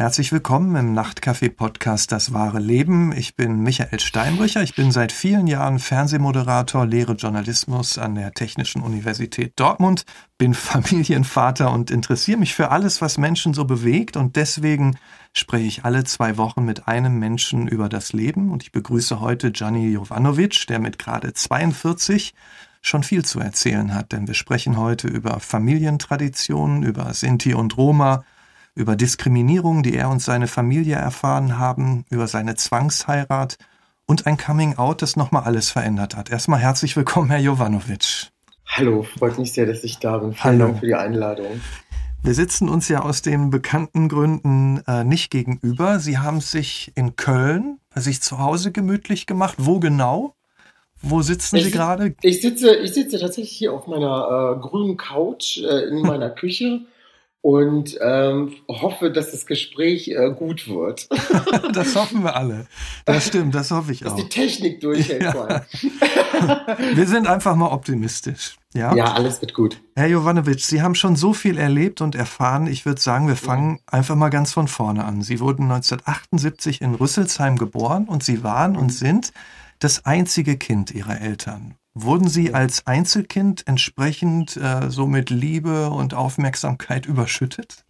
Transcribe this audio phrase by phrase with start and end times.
[0.00, 3.12] Herzlich willkommen im Nachtcafé-Podcast Das wahre Leben.
[3.12, 4.62] Ich bin Michael Steinbrücher.
[4.62, 10.06] Ich bin seit vielen Jahren Fernsehmoderator, lehre Journalismus an der Technischen Universität Dortmund,
[10.38, 14.16] bin Familienvater und interessiere mich für alles, was Menschen so bewegt.
[14.16, 14.96] Und deswegen
[15.34, 18.50] spreche ich alle zwei Wochen mit einem Menschen über das Leben.
[18.50, 22.32] Und ich begrüße heute Gianni Jovanovic, der mit gerade 42
[22.80, 24.12] schon viel zu erzählen hat.
[24.12, 28.24] Denn wir sprechen heute über Familientraditionen, über Sinti und Roma,
[28.80, 33.58] über Diskriminierung, die er und seine Familie erfahren haben, über seine Zwangsheirat
[34.06, 36.30] und ein Coming-out, das nochmal alles verändert hat.
[36.30, 38.30] Erstmal herzlich willkommen, Herr Jovanovic.
[38.66, 40.32] Hallo, freut mich sehr, dass ich da bin.
[40.32, 40.64] Vielen Hallo.
[40.66, 41.60] Dank für die Einladung.
[42.22, 46.00] Wir sitzen uns ja aus den bekannten Gründen äh, nicht gegenüber.
[46.00, 49.56] Sie haben sich in Köln bei sich zu Hause gemütlich gemacht.
[49.58, 50.34] Wo genau?
[51.02, 52.14] Wo sitzen ich, Sie gerade?
[52.22, 56.82] Ich sitze, ich sitze tatsächlich hier auf meiner äh, grünen Couch äh, in meiner Küche
[57.42, 61.08] und ähm, hoffe, dass das Gespräch äh, gut wird.
[61.72, 62.66] das hoffen wir alle.
[63.06, 64.16] Das stimmt, das hoffe ich dass auch.
[64.16, 65.22] Dass die Technik durchhält.
[65.22, 65.64] Ja.
[66.94, 68.56] wir sind einfach mal optimistisch.
[68.74, 68.94] Ja?
[68.94, 69.80] ja, alles wird gut.
[69.96, 72.66] Herr Jovanovic, Sie haben schon so viel erlebt und erfahren.
[72.66, 75.22] Ich würde sagen, wir fangen einfach mal ganz von vorne an.
[75.22, 79.32] Sie wurden 1978 in Rüsselsheim geboren und Sie waren und sind
[79.78, 81.74] das einzige Kind Ihrer Eltern.
[81.94, 87.84] Wurden Sie als Einzelkind entsprechend äh, so mit Liebe und Aufmerksamkeit überschüttet?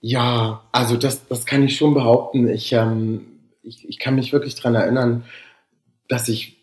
[0.00, 2.48] Ja, also das, das kann ich schon behaupten.
[2.48, 3.26] Ich, ähm,
[3.62, 5.24] ich, ich kann mich wirklich daran erinnern,
[6.08, 6.56] dass ich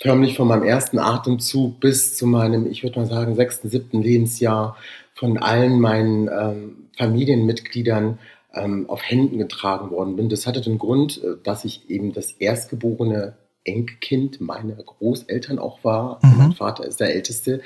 [0.00, 4.76] förmlich von meinem ersten Atemzug bis zu meinem, ich würde mal sagen, sechsten, siebten Lebensjahr
[5.14, 8.18] von allen meinen ähm, Familienmitgliedern
[8.54, 10.28] ähm, auf Händen getragen worden bin.
[10.28, 16.20] Das hatte den Grund, äh, dass ich eben das erstgeborene Enkelkind meiner Großeltern auch war.
[16.22, 16.38] Mhm.
[16.38, 17.60] Mein Vater ist der älteste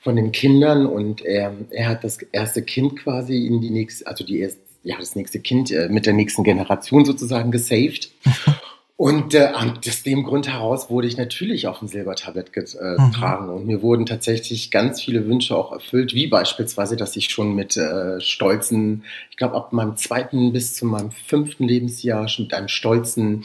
[0.00, 4.24] von den Kindern und er, er hat das erste Kind quasi in die nächste, also
[4.24, 8.10] die erste, ja, das nächste Kind äh, mit der nächsten Generation sozusagen gesaved.
[9.02, 13.46] Und äh, aus dem Grund heraus wurde ich natürlich auf ein Silbertablett getragen.
[13.46, 13.52] Mhm.
[13.52, 17.76] Und mir wurden tatsächlich ganz viele Wünsche auch erfüllt, wie beispielsweise, dass ich schon mit
[17.76, 22.68] äh, stolzen, ich glaube ab meinem zweiten bis zu meinem fünften Lebensjahr schon mit einem
[22.68, 23.44] stolzen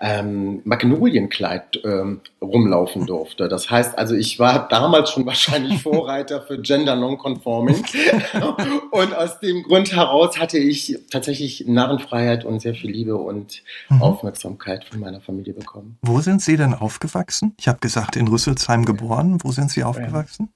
[0.00, 3.48] ähm, Magnolienkleid ähm, rumlaufen durfte.
[3.48, 7.84] Das heißt also, ich war damals schon wahrscheinlich Vorreiter für Gender Nonconforming.
[8.90, 14.02] und aus dem Grund heraus hatte ich tatsächlich Narrenfreiheit und sehr viel Liebe und mhm.
[14.02, 15.98] Aufmerksamkeit von meiner Familie bekommen.
[16.02, 17.54] Wo sind Sie denn aufgewachsen?
[17.58, 19.38] Ich habe gesagt, in Rüsselsheim geboren.
[19.42, 20.50] Wo sind Sie aufgewachsen?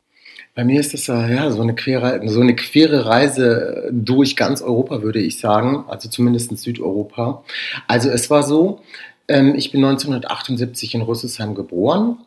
[0.54, 4.60] Bei mir ist das äh, ja so eine quere, so eine quere Reise durch ganz
[4.60, 7.42] Europa, würde ich sagen, also zumindest in Südeuropa.
[7.86, 8.80] Also es war so,
[9.28, 12.18] ähm, ich bin 1978 in Rüsselsheim geboren.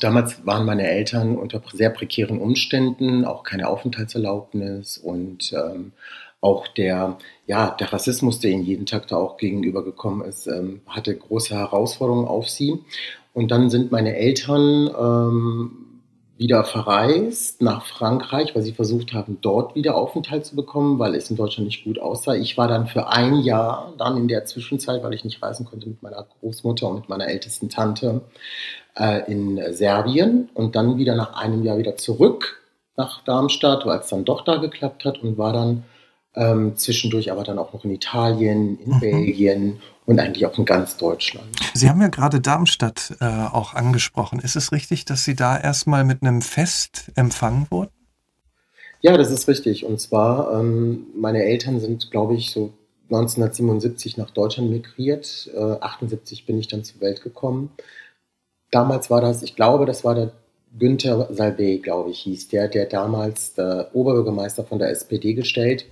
[0.00, 5.92] Damals waren meine Eltern unter sehr prekären Umständen, auch keine Aufenthaltserlaubnis und ähm,
[6.40, 11.14] auch der, ja, der Rassismus, der ihnen jeden Tag da auch gegenübergekommen ist, ähm, hatte
[11.14, 12.78] große Herausforderungen auf sie.
[13.34, 15.90] Und dann sind meine Eltern ähm,
[16.38, 21.30] wieder verreist nach Frankreich, weil sie versucht haben, dort wieder Aufenthalt zu bekommen, weil es
[21.30, 22.34] in Deutschland nicht gut aussah.
[22.34, 25.90] Ich war dann für ein Jahr dann in der Zwischenzeit, weil ich nicht reisen konnte
[25.90, 28.22] mit meiner Großmutter und mit meiner ältesten Tante
[28.98, 32.62] äh, in Serbien und dann wieder nach einem Jahr wieder zurück
[32.96, 35.84] nach Darmstadt, weil es dann doch da geklappt hat und war dann
[36.34, 39.00] ähm, zwischendurch aber dann auch noch in Italien, in mhm.
[39.00, 41.48] Belgien und eigentlich auch in ganz Deutschland.
[41.74, 44.38] Sie haben ja gerade Darmstadt äh, auch angesprochen.
[44.40, 47.90] Ist es richtig, dass Sie da erstmal mit einem Fest empfangen wurden?
[49.00, 49.84] Ja, das ist richtig.
[49.84, 52.72] Und zwar, ähm, meine Eltern sind, glaube ich, so
[53.04, 55.50] 1977 nach Deutschland migriert.
[55.54, 57.70] Äh, 78 bin ich dann zur Welt gekommen.
[58.70, 60.32] Damals war das, ich glaube, das war der
[60.78, 65.86] Günther Salbey, glaube ich, hieß der, der damals der Oberbürgermeister von der SPD gestellt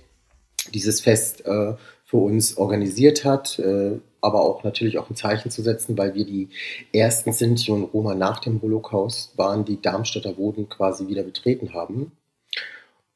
[0.71, 1.73] dieses Fest äh,
[2.05, 6.25] für uns organisiert hat, äh, aber auch natürlich auch ein Zeichen zu setzen, weil wir
[6.25, 6.49] die
[6.91, 12.11] ersten Sinti und Roma nach dem Holocaust waren, die Darmstädter Boden quasi wieder betreten haben.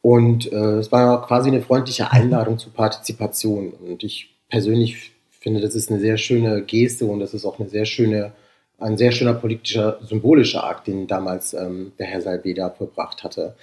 [0.01, 3.71] Und äh, es war quasi eine freundliche Einladung zur Partizipation.
[3.71, 7.69] Und ich persönlich finde, das ist eine sehr schöne Geste und das ist auch eine
[7.69, 8.33] sehr schöne,
[8.79, 13.55] ein sehr schöner politischer, symbolischer Akt, den damals ähm, der Herr Salbeda verbracht hatte.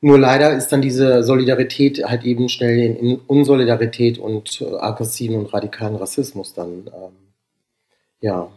[0.00, 5.52] Nur leider ist dann diese Solidarität halt eben schnell in Unsolidarität und äh, aggressiven und
[5.52, 7.12] radikalen Rassismus dann, ähm,
[8.20, 8.48] ja,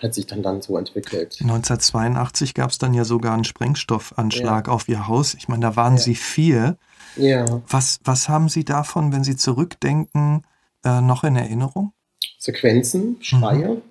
[0.00, 1.38] hat sich dann dann so entwickelt.
[1.40, 4.72] 1982 gab es dann ja sogar einen Sprengstoffanschlag ja.
[4.72, 5.34] auf ihr Haus.
[5.34, 5.98] Ich meine, da waren ja.
[5.98, 6.76] Sie vier.
[7.16, 7.62] Ja.
[7.68, 10.42] Was, was haben Sie davon, wenn Sie zurückdenken,
[10.84, 11.92] äh, noch in Erinnerung?
[12.38, 13.82] Sequenzen, Schreie, mhm.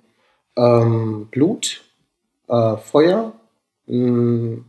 [0.56, 1.82] ähm, Blut,
[2.48, 3.32] äh, Feuer,
[3.86, 4.64] mh, mm,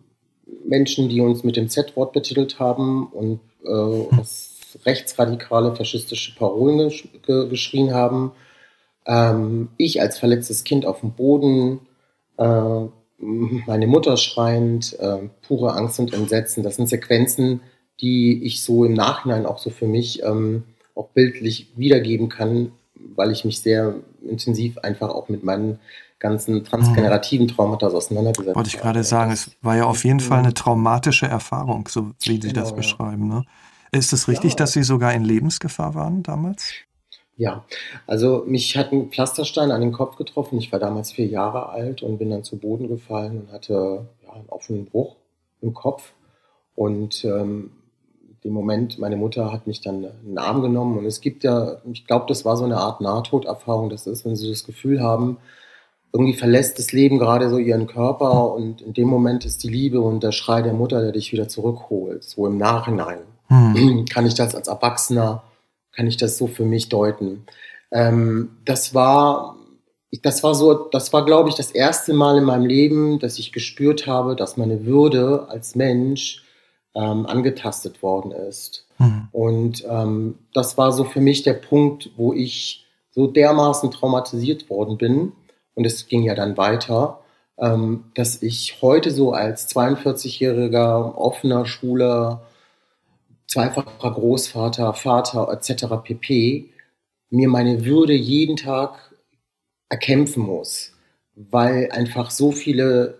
[0.65, 4.25] Menschen, die uns mit dem Z-Wort betitelt haben und äh,
[4.85, 8.31] rechtsradikale faschistische Parolen gesch ge geschrien haben.
[9.05, 11.79] Ähm, ich als verletztes Kind auf dem Boden,
[12.37, 12.85] äh,
[13.17, 16.63] meine Mutter schreiend, äh, pure Angst und Entsetzen.
[16.63, 17.61] Das sind Sequenzen,
[18.01, 20.63] die ich so im Nachhinein auch so für mich ähm,
[20.95, 22.71] auch bildlich wiedergeben kann,
[23.15, 25.79] weil ich mich sehr intensiv einfach auch mit meinen
[26.19, 28.55] ganzen transgenerativen Traumata auseinandergesetzt.
[28.55, 32.41] Wollte ich gerade sagen, es war ja auf jeden Fall eine traumatische Erfahrung, so wie
[32.41, 33.27] Sie genau, das beschreiben.
[33.27, 33.43] Ne?
[33.91, 34.57] Ist es richtig, ja.
[34.57, 36.73] dass Sie sogar in Lebensgefahr waren damals?
[37.37, 37.65] Ja,
[38.07, 40.57] also mich hat ein Pflasterstein an den Kopf getroffen.
[40.57, 44.33] Ich war damals vier Jahre alt und bin dann zu Boden gefallen und hatte ja,
[44.33, 45.17] einen offenen Bruch
[45.61, 46.13] im Kopf.
[46.75, 47.71] Und ähm,
[48.45, 51.81] dem Moment, meine Mutter hat mich dann in den Arm genommen und es gibt ja,
[51.91, 53.89] ich glaube, das war so eine Art Nahtoderfahrung.
[53.89, 55.37] Das ist, wenn sie das Gefühl haben,
[56.15, 59.99] irgendwie verlässt das Leben gerade so ihren Körper und in dem Moment ist die Liebe
[59.99, 62.23] und der Schrei der Mutter, der dich wieder zurückholt.
[62.23, 64.05] So im Nachhinein hm.
[64.09, 65.43] kann ich das als Erwachsener
[65.95, 67.45] kann ich das so für mich deuten.
[67.91, 69.55] Ähm, das war,
[70.21, 73.51] das war so, das war, glaube ich, das erste Mal in meinem Leben, dass ich
[73.51, 76.43] gespürt habe, dass meine Würde als Mensch
[76.93, 78.85] ähm, angetastet worden ist.
[78.99, 79.27] Mhm.
[79.31, 84.97] Und ähm, das war so für mich der Punkt, wo ich so dermaßen traumatisiert worden
[84.97, 85.31] bin.
[85.75, 87.19] Und es ging ja dann weiter,
[87.57, 92.41] ähm, dass ich heute so als 42-jähriger offener, schwuler
[93.47, 95.85] zweifacher Großvater, Vater etc.
[96.03, 96.69] pp.
[97.29, 99.13] mir meine Würde jeden Tag
[99.89, 100.93] erkämpfen muss,
[101.35, 103.19] weil einfach so viele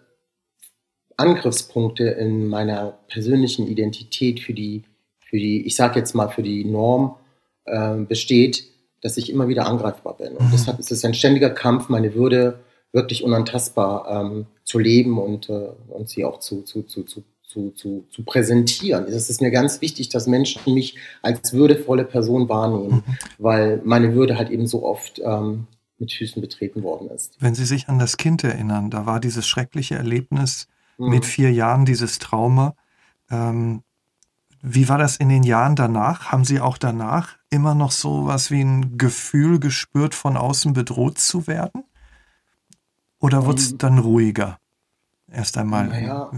[1.17, 4.83] Angriffspunkte in meiner persönlichen Identität für die,
[5.19, 7.15] für die, ich sage jetzt mal für die Norm
[7.65, 8.65] äh, besteht,
[9.05, 10.35] dass ich immer wieder angreifbar bin.
[10.35, 12.61] Und deshalb ist es ein ständiger Kampf, meine Würde
[12.91, 17.69] wirklich unantastbar ähm, zu leben und, äh, und sie auch zu, zu, zu, zu zu,
[17.69, 19.05] zu, zu präsentieren.
[19.05, 23.17] Es ist mir ganz wichtig, dass Menschen mich als würdevolle Person wahrnehmen, mhm.
[23.37, 25.67] weil meine Würde halt eben so oft ähm,
[25.97, 27.37] mit Füßen betreten worden ist.
[27.39, 30.67] Wenn Sie sich an das Kind erinnern, da war dieses schreckliche Erlebnis
[30.97, 31.11] mhm.
[31.11, 32.75] mit vier Jahren, dieses Trauma.
[33.31, 33.83] Ähm,
[34.67, 36.31] wie war das in den Jahren danach?
[36.31, 41.19] Haben Sie auch danach immer noch so was wie ein Gefühl gespürt, von außen bedroht
[41.19, 41.83] zu werden?
[43.19, 44.57] Oder wurde es ähm, dann ruhiger?
[45.31, 45.88] Erst einmal.
[45.88, 46.31] Naja,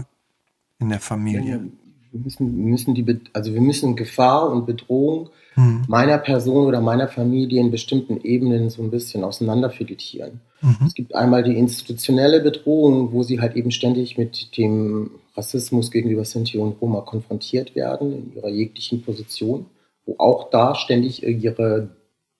[0.78, 1.70] in der Familie?
[2.10, 5.84] Wir müssen, müssen die, also wir müssen Gefahr und Bedrohung mhm.
[5.88, 10.40] meiner Person oder meiner Familie in bestimmten Ebenen so ein bisschen auseinanderfiletieren.
[10.60, 10.86] Mhm.
[10.86, 16.24] Es gibt einmal die institutionelle Bedrohung, wo sie halt eben ständig mit dem Rassismus gegenüber
[16.24, 19.66] Sinti und Roma konfrontiert werden in ihrer jeglichen Position,
[20.04, 21.88] wo auch da ständig ihre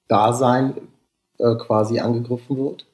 [0.09, 0.75] Dasein
[1.39, 2.87] äh, quasi angegriffen wird.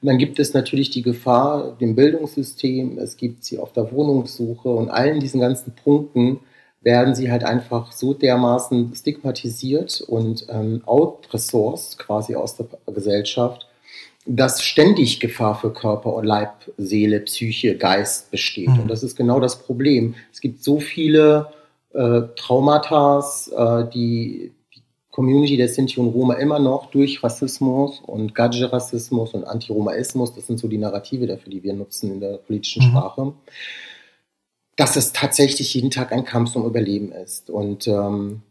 [0.00, 4.68] Und dann gibt es natürlich die Gefahr dem Bildungssystem, es gibt sie auf der Wohnungssuche
[4.68, 6.40] und allen diesen ganzen Punkten
[6.80, 13.66] werden sie halt einfach so dermaßen stigmatisiert und ähm, outresourced quasi aus der Gesellschaft,
[14.26, 18.68] dass ständig Gefahr für Körper und Leib, Seele, Psyche, Geist besteht.
[18.68, 18.80] Mhm.
[18.80, 20.14] Und das ist genau das Problem.
[20.32, 21.52] Es gibt so viele
[21.94, 23.24] äh, Traumata,
[23.56, 24.52] äh, die,
[25.10, 30.58] Community der Sinti und Roma immer noch durch Rassismus und Gadget-Rassismus und Antiromaismus, das sind
[30.58, 32.90] so die Narrative dafür, die wir nutzen in der politischen mhm.
[32.90, 33.32] Sprache,
[34.76, 37.50] dass es tatsächlich jeden Tag ein Kampf um Überleben ist.
[37.50, 38.42] Und ähm,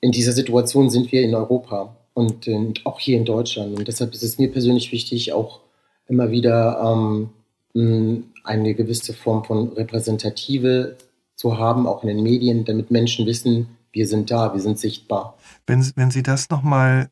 [0.00, 3.78] in dieser Situation sind wir in Europa und, und, auch hier in Deutschland.
[3.78, 5.60] Und deshalb ist es mir persönlich wichtig, auch
[6.08, 10.96] immer wieder ähm, eine gewisse Form von Repräsentative
[11.36, 15.38] zu haben, auch in den Medien, damit Menschen wissen, wir sind da, wir sind sichtbar.
[15.66, 17.08] Wenn, wenn Sie das nochmal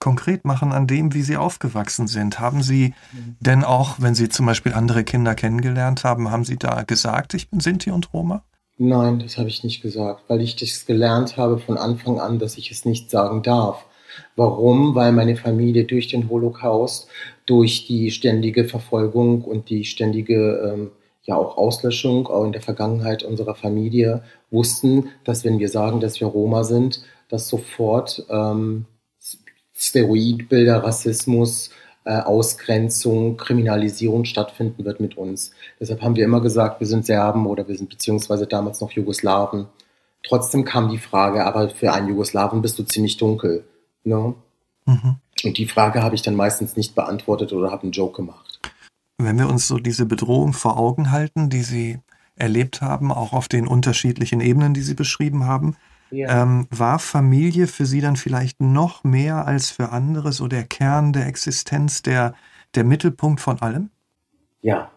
[0.00, 3.36] konkret machen an dem, wie Sie aufgewachsen sind, haben Sie mhm.
[3.38, 7.48] denn auch, wenn Sie zum Beispiel andere Kinder kennengelernt haben, haben Sie da gesagt, ich
[7.48, 8.42] bin Sinti und Roma?
[8.76, 12.58] Nein, das habe ich nicht gesagt, weil ich das gelernt habe von Anfang an, dass
[12.58, 13.84] ich es nicht sagen darf.
[14.36, 14.94] Warum?
[14.94, 17.08] Weil meine Familie durch den Holocaust,
[17.46, 20.90] durch die ständige Verfolgung und die ständige ähm,
[21.24, 26.20] ja auch Auslöschung, auch in der Vergangenheit unserer Familie, wussten, dass wenn wir sagen, dass
[26.20, 28.86] wir Roma sind, dass sofort ähm,
[29.76, 31.70] Steroidbilder, Rassismus,
[32.04, 35.52] äh, Ausgrenzung, Kriminalisierung stattfinden wird mit uns.
[35.78, 39.66] Deshalb haben wir immer gesagt, wir sind Serben oder wir sind beziehungsweise damals noch Jugoslawen.
[40.26, 43.64] Trotzdem kam die Frage, aber für einen Jugoslawen bist du ziemlich dunkel.
[44.08, 44.34] Ne?
[44.86, 45.16] Mhm.
[45.44, 48.60] Und die Frage habe ich dann meistens nicht beantwortet oder habe einen Joke gemacht.
[49.18, 51.98] Wenn wir uns so diese Bedrohung vor Augen halten, die Sie
[52.36, 55.76] erlebt haben, auch auf den unterschiedlichen Ebenen, die Sie beschrieben haben,
[56.10, 56.42] ja.
[56.42, 61.12] ähm, war Familie für Sie dann vielleicht noch mehr als für andere so der Kern
[61.12, 62.34] der Existenz, der,
[62.74, 63.90] der Mittelpunkt von allem?
[64.62, 64.90] Ja,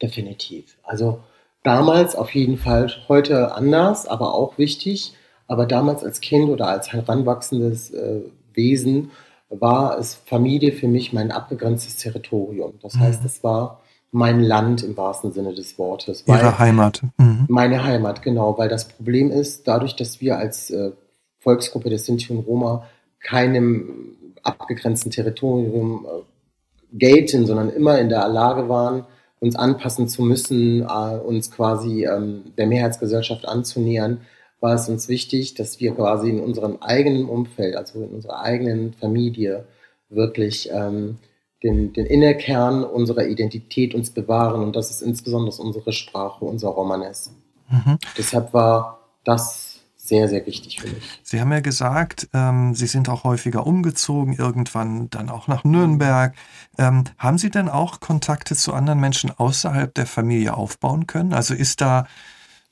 [0.00, 0.76] definitiv.
[0.82, 1.22] Also
[1.62, 5.14] damals auf jeden Fall, heute anders, aber auch wichtig.
[5.48, 8.22] Aber damals als Kind oder als heranwachsendes äh,
[8.54, 9.10] Wesen
[9.50, 12.74] war es Familie für mich mein abgegrenztes Territorium.
[12.82, 13.26] Das heißt, mhm.
[13.26, 13.80] es war
[14.10, 16.24] mein Land im wahrsten Sinne des Wortes.
[16.26, 17.02] Ihre Heimat.
[17.16, 17.46] Mhm.
[17.48, 18.56] Meine Heimat, genau.
[18.58, 20.92] Weil das Problem ist, dadurch, dass wir als äh,
[21.38, 22.86] Volksgruppe der Sinti und Roma
[23.20, 29.04] keinem abgegrenzten Territorium äh, gelten, sondern immer in der Lage waren,
[29.40, 34.20] uns anpassen zu müssen, äh, uns quasi ähm, der Mehrheitsgesellschaft anzunähern,
[34.62, 38.94] war es uns wichtig, dass wir quasi in unserem eigenen Umfeld, also in unserer eigenen
[38.94, 39.66] Familie,
[40.08, 41.18] wirklich ähm,
[41.62, 44.62] den, den Innerkern unserer Identität uns bewahren.
[44.62, 47.32] Und das ist insbesondere unsere Sprache, unser Romanes.
[47.68, 47.98] Mhm.
[48.16, 51.02] Deshalb war das sehr, sehr wichtig für mich.
[51.22, 56.34] Sie haben ja gesagt, ähm, Sie sind auch häufiger umgezogen, irgendwann dann auch nach Nürnberg.
[56.78, 61.32] Ähm, haben Sie denn auch Kontakte zu anderen Menschen außerhalb der Familie aufbauen können?
[61.32, 62.06] Also ist da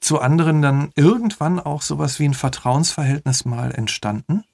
[0.01, 4.45] zu anderen dann irgendwann auch sowas wie ein Vertrauensverhältnis mal entstanden?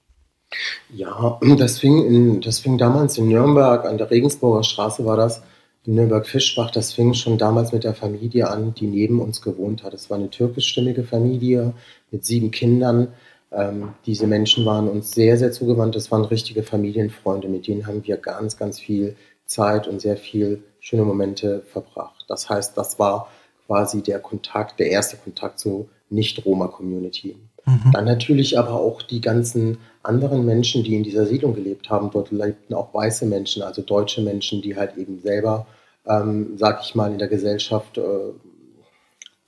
[0.92, 5.42] Ja, das fing, in, das fing damals in Nürnberg, an der Regensburger Straße war das,
[5.84, 9.94] in Nürnberg-Fischbach, das fing schon damals mit der Familie an, die neben uns gewohnt hat.
[9.94, 11.74] Es war eine türkischstimmige Familie
[12.10, 13.08] mit sieben Kindern.
[13.52, 15.94] Ähm, diese Menschen waren uns sehr, sehr zugewandt.
[15.94, 17.48] Das waren richtige Familienfreunde.
[17.48, 22.24] Mit denen haben wir ganz, ganz viel Zeit und sehr viel schöne Momente verbracht.
[22.26, 23.28] Das heißt, das war
[23.66, 27.36] quasi der Kontakt, der erste Kontakt zur Nicht-Roma-Community.
[27.66, 27.92] Mhm.
[27.92, 32.10] Dann natürlich aber auch die ganzen anderen Menschen, die in dieser Siedlung gelebt haben.
[32.12, 35.66] Dort lebten auch weiße Menschen, also deutsche Menschen, die halt eben selber,
[36.06, 38.32] ähm, sag ich mal, in der Gesellschaft, äh,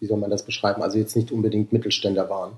[0.00, 2.52] wie soll man das beschreiben, also jetzt nicht unbedingt Mittelständler waren.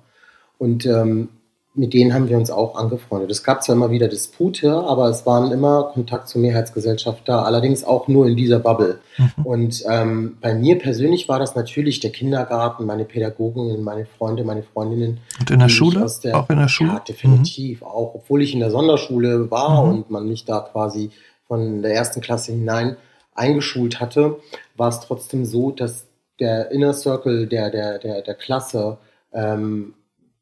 [0.59, 1.29] Und ähm,
[1.75, 3.31] mit denen haben wir uns auch angefreundet.
[3.31, 7.85] Es gab zwar immer wieder Dispute, aber es waren immer Kontakt zur Mehrheitsgesellschaft da, allerdings
[7.85, 8.99] auch nur in dieser Bubble.
[9.19, 9.47] Mhm.
[9.47, 14.65] Und ähm, bei mir persönlich war das natürlich der Kindergarten, meine Pädagogen, meine Freunde, meine
[14.65, 15.21] Freundinnen.
[15.39, 16.05] Und in der Schule?
[16.25, 16.91] Der, auch in der Schule?
[16.91, 17.83] Ja, definitiv.
[17.83, 17.87] Mhm.
[17.87, 19.93] Auch obwohl ich in der Sonderschule war mhm.
[19.93, 21.11] und man mich da quasi
[21.47, 22.97] von der ersten Klasse hinein
[23.35, 24.39] eingeschult hatte,
[24.77, 26.07] war es trotzdem so, dass
[26.41, 28.99] der Inner Circle der, der, der, der Klasse
[29.33, 29.95] ähm,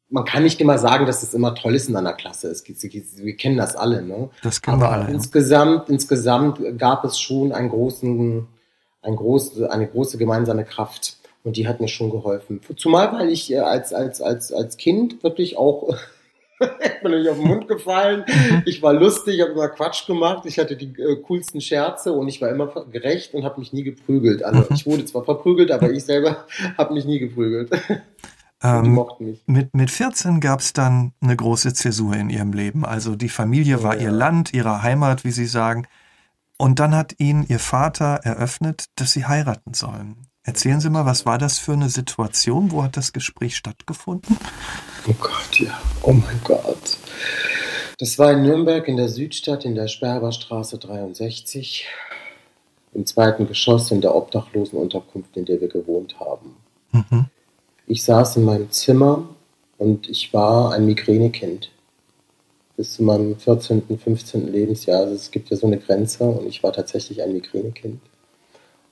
[0.09, 2.49] man kann nicht immer sagen, dass es immer toll ist in einer Klasse.
[2.49, 4.01] Es, wir kennen das alle.
[4.01, 4.29] Ne?
[4.41, 5.11] Das kennen wir alle.
[5.11, 5.93] Insgesamt, ja.
[5.93, 8.47] insgesamt gab es schon einen großen,
[9.01, 11.17] ein groß, eine große gemeinsame Kraft.
[11.43, 12.59] Und die hat mir schon geholfen.
[12.75, 15.95] Zumal, weil ich äh, als, als, als, als Kind wirklich auch
[17.03, 18.25] bin ich auf den Mund gefallen.
[18.65, 20.45] Ich war lustig, habe immer Quatsch gemacht.
[20.45, 23.83] Ich hatte die äh, coolsten Scherze und ich war immer gerecht und habe mich nie
[23.83, 24.43] geprügelt.
[24.43, 26.45] Also ich wurde zwar verprügelt, aber ich selber
[26.77, 27.69] habe mich nie geprügelt.
[28.61, 29.43] Ähm, die mochten mich.
[29.45, 32.85] Mit, mit 14 gab es dann eine große Zäsur in ihrem Leben.
[32.85, 34.03] Also die Familie war ja.
[34.03, 35.87] ihr Land, ihre Heimat, wie Sie sagen.
[36.57, 40.27] Und dann hat ihnen ihr Vater eröffnet, dass sie heiraten sollen.
[40.43, 42.71] Erzählen Sie mal, was war das für eine Situation?
[42.71, 44.35] Wo hat das Gespräch stattgefunden?
[45.07, 45.79] Oh Gott, ja.
[46.01, 46.97] Oh mein Gott.
[47.97, 51.85] Das war in Nürnberg in der Südstadt in der Sperberstraße 63,
[52.93, 56.57] im zweiten Geschoss in der Obdachlosenunterkunft, in der wir gewohnt haben.
[56.91, 57.25] Mhm.
[57.89, 59.27] Ich saß in meinem Zimmer
[59.79, 61.71] und ich war ein Migränekind.
[62.77, 64.53] Bis zu meinem 14., 15.
[64.53, 64.99] Lebensjahr.
[64.99, 67.99] Also es gibt ja so eine Grenze und ich war tatsächlich ein Migränekind.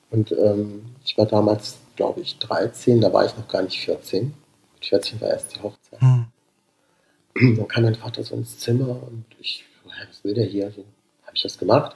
[0.09, 4.33] Und ähm, ich war damals, glaube ich, 13, da war ich noch gar nicht 14.
[4.73, 6.01] Mit 14 war erst die Hochzeit.
[6.01, 6.25] Hm.
[7.55, 10.71] Dann kam mein Vater so ins Zimmer und ich, was will der hier?
[10.71, 10.83] So,
[11.21, 11.95] habe ich das gemacht?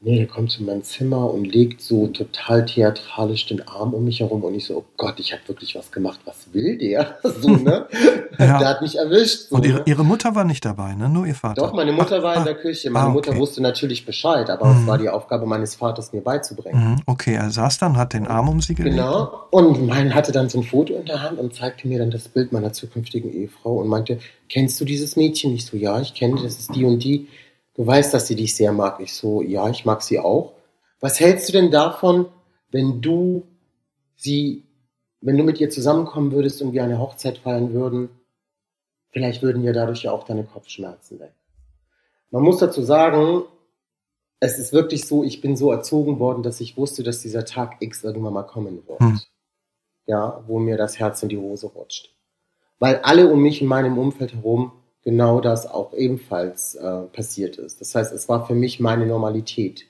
[0.00, 4.20] Nee, der kommt zu meinem Zimmer und legt so total theatralisch den Arm um mich
[4.20, 7.18] herum und ich so, oh Gott, ich habe wirklich was gemacht, was will der?
[7.40, 7.86] So, ne?
[8.38, 8.58] ja.
[8.58, 9.48] Der hat mich erwischt.
[9.48, 9.84] So, und ihre, ne?
[9.86, 11.08] ihre, Mutter war nicht dabei, ne?
[11.08, 11.60] Nur ihr Vater.
[11.60, 12.90] Doch, meine Mutter war ah, in der Küche.
[12.90, 13.30] Meine ah, okay.
[13.30, 14.80] Mutter wusste natürlich Bescheid, aber mhm.
[14.80, 16.92] es war die Aufgabe meines Vaters, mir beizubringen.
[16.92, 17.02] Mhm.
[17.06, 18.96] Okay, er saß dann, hat den Arm um sie gelegt.
[18.96, 19.46] Genau.
[19.50, 22.28] Und mein hatte dann so ein Foto in der Hand und zeigte mir dann das
[22.28, 25.54] Bild meiner zukünftigen Ehefrau und meinte, kennst du dieses Mädchen?
[25.54, 27.28] Ich so, ja, ich kenne, das ist die und die
[27.78, 29.00] du weißt, dass sie dich sehr mag.
[29.00, 30.54] Ich so, ja, ich mag sie auch.
[31.00, 32.26] Was hältst du denn davon,
[32.70, 33.46] wenn du
[34.16, 34.64] sie,
[35.20, 38.10] wenn du mit ihr zusammenkommen würdest und wir eine Hochzeit feiern würden?
[39.10, 41.32] Vielleicht würden ja dadurch ja auch deine Kopfschmerzen weg.
[42.30, 43.44] Man muss dazu sagen,
[44.40, 47.76] es ist wirklich so, ich bin so erzogen worden, dass ich wusste, dass dieser Tag
[47.80, 49.00] X irgendwann mal kommen wird.
[49.00, 49.20] Hm.
[50.06, 52.14] Ja, wo mir das Herz in die Hose rutscht.
[52.80, 57.80] Weil alle um mich in meinem Umfeld herum genau das auch ebenfalls äh, passiert ist.
[57.80, 59.86] Das heißt, es war für mich meine Normalität.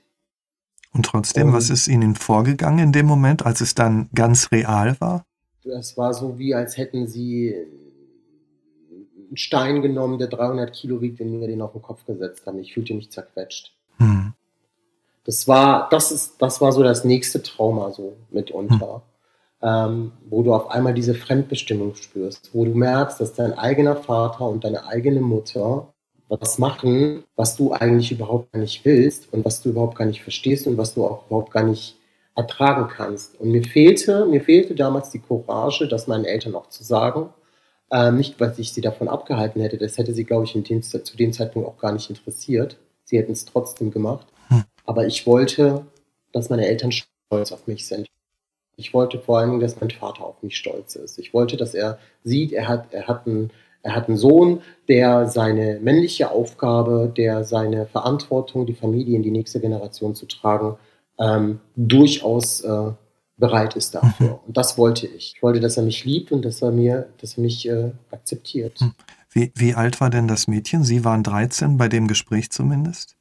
[0.93, 4.97] Und trotzdem, Und, was ist Ihnen vorgegangen in dem Moment, als es dann ganz real
[5.01, 5.25] war?
[5.65, 7.55] Das war so wie, als hätten Sie
[9.29, 12.59] einen Stein genommen, der 300 Kilo wiegt, und mir den auf den Kopf gesetzt haben.
[12.59, 13.73] Ich fühlte mich zerquetscht.
[13.99, 14.33] Hm.
[15.25, 19.03] Das war, das ist, das war so das nächste Trauma so mitunter.
[19.63, 24.49] Ähm, wo du auf einmal diese Fremdbestimmung spürst, wo du merkst, dass dein eigener Vater
[24.49, 25.93] und deine eigene Mutter
[26.29, 30.23] was machen, was du eigentlich überhaupt gar nicht willst und was du überhaupt gar nicht
[30.23, 31.97] verstehst und was du auch überhaupt gar nicht
[32.37, 33.41] ertragen kannst.
[33.41, 37.31] Und mir fehlte, mir fehlte damals die Courage, das meinen Eltern auch zu sagen.
[37.91, 41.17] Äh, nicht, weil ich sie davon abgehalten hätte, das hätte sie, glaube ich, dem, zu
[41.17, 42.77] dem Zeitpunkt auch gar nicht interessiert.
[43.05, 44.27] Sie hätten es trotzdem gemacht.
[44.49, 44.65] Hm.
[44.85, 45.87] Aber ich wollte,
[46.33, 48.07] dass meine Eltern stolz auf mich sind.
[48.79, 51.19] Ich wollte vor allen Dingen, dass mein Vater auf mich stolz ist.
[51.19, 53.51] Ich wollte, dass er sieht, er hat, er hat einen,
[53.83, 59.33] er hat einen Sohn, der seine männliche Aufgabe, der seine Verantwortung, die Familie in die
[59.33, 60.77] nächste Generation zu tragen,
[61.19, 62.93] ähm, durchaus äh,
[63.37, 64.29] bereit ist dafür.
[64.29, 64.39] Mhm.
[64.47, 65.35] Und das wollte ich.
[65.37, 68.79] Ich wollte, dass er mich liebt und dass er mir, dass er mich äh, akzeptiert.
[68.79, 68.93] Hm.
[69.31, 70.85] Wie, wie alt war denn das Mädchen?
[70.85, 73.18] Sie waren 13 bei dem Gespräch zumindest?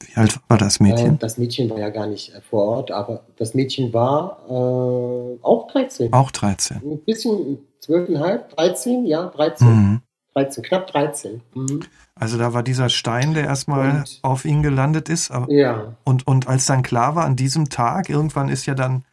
[0.00, 1.14] Wie alt war das Mädchen?
[1.14, 5.38] Äh, das Mädchen war ja gar nicht äh, vor Ort, aber das Mädchen war äh,
[5.42, 6.12] auch 13.
[6.12, 6.76] Auch 13.
[6.76, 9.68] Ein bisschen, 12,5, 13, ja, 13.
[9.68, 10.00] Mhm.
[10.34, 11.40] 13, knapp 13.
[11.54, 11.80] Mhm.
[12.14, 15.30] Also da war dieser Stein, der erstmal und, auf ihn gelandet ist.
[15.30, 15.96] Aber, ja.
[16.04, 19.04] Und, und als dann klar war, an diesem Tag, irgendwann ist ja dann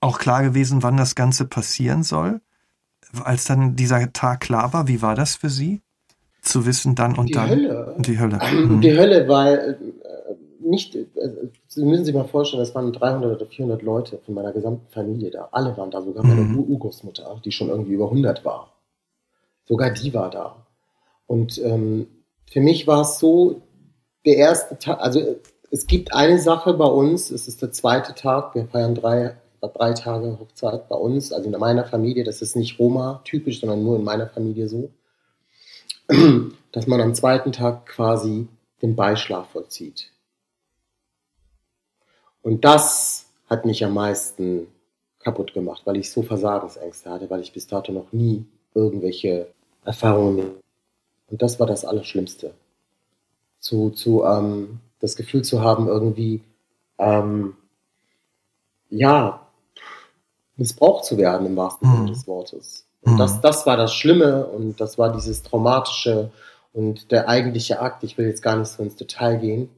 [0.00, 2.40] auch klar gewesen, wann das Ganze passieren soll.
[3.22, 5.82] Als dann dieser Tag klar war, wie war das für Sie?
[6.42, 7.48] Zu wissen, dann und die dann.
[7.48, 7.96] Hölle.
[7.98, 8.38] Die Hölle.
[8.52, 8.80] Mhm.
[8.82, 9.78] Die Hölle, weil
[10.60, 11.08] nicht, äh,
[11.68, 15.30] Sie müssen sich mal vorstellen, es waren 300 oder 400 Leute von meiner gesamten Familie
[15.30, 15.48] da.
[15.52, 16.60] Alle waren da, sogar meine mhm.
[16.60, 18.72] Urgroßmutter, die schon irgendwie über 100 war.
[19.66, 20.66] Sogar die war da.
[21.26, 22.06] Und ähm,
[22.50, 23.62] für mich war es so,
[24.24, 25.20] der erste Tag, also
[25.70, 29.92] es gibt eine Sache bei uns, es ist der zweite Tag, wir feiern drei, drei
[29.92, 34.04] Tage Hochzeit bei uns, also in meiner Familie, das ist nicht Roma-typisch, sondern nur in
[34.04, 34.90] meiner Familie so,
[36.72, 38.46] dass man am zweiten Tag quasi
[38.82, 40.10] den Beischlaf vollzieht.
[42.44, 44.68] Und das hat mich am meisten
[45.18, 49.48] kaputt gemacht, weil ich so Versagensängste hatte, weil ich bis dato noch nie irgendwelche
[49.84, 50.50] Erfahrungen.
[51.30, 52.52] Und das war das Allerschlimmste.
[53.58, 56.42] Zu, zu ähm, das Gefühl zu haben, irgendwie,
[56.98, 57.56] ähm,
[58.90, 59.46] ja,
[60.56, 62.06] missbraucht zu werden im wahrsten Sinne mhm.
[62.08, 62.86] des Wortes.
[63.00, 63.18] Und mhm.
[63.18, 66.30] das, das war das Schlimme und das war dieses Traumatische
[66.74, 68.04] und der eigentliche Akt.
[68.04, 69.70] Ich will jetzt gar nicht so ins Detail gehen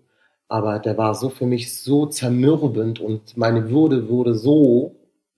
[0.49, 4.95] aber der war so für mich so zermürbend und meine Würde wurde so,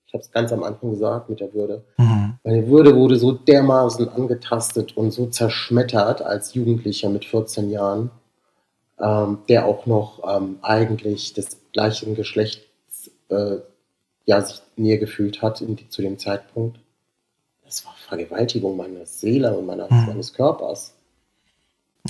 [0.06, 2.34] ich habe es ganz am Anfang gesagt mit der Würde, mhm.
[2.44, 8.10] meine Würde wurde so dermaßen angetastet und so zerschmettert als Jugendlicher mit 14 Jahren,
[9.00, 13.58] ähm, der auch noch ähm, eigentlich des gleichen Geschlechts äh,
[14.26, 16.78] ja, sich näher gefühlt hat in, zu dem Zeitpunkt.
[17.64, 20.06] Das war Vergewaltigung meiner Seele und meiner, mhm.
[20.06, 20.94] meines Körpers.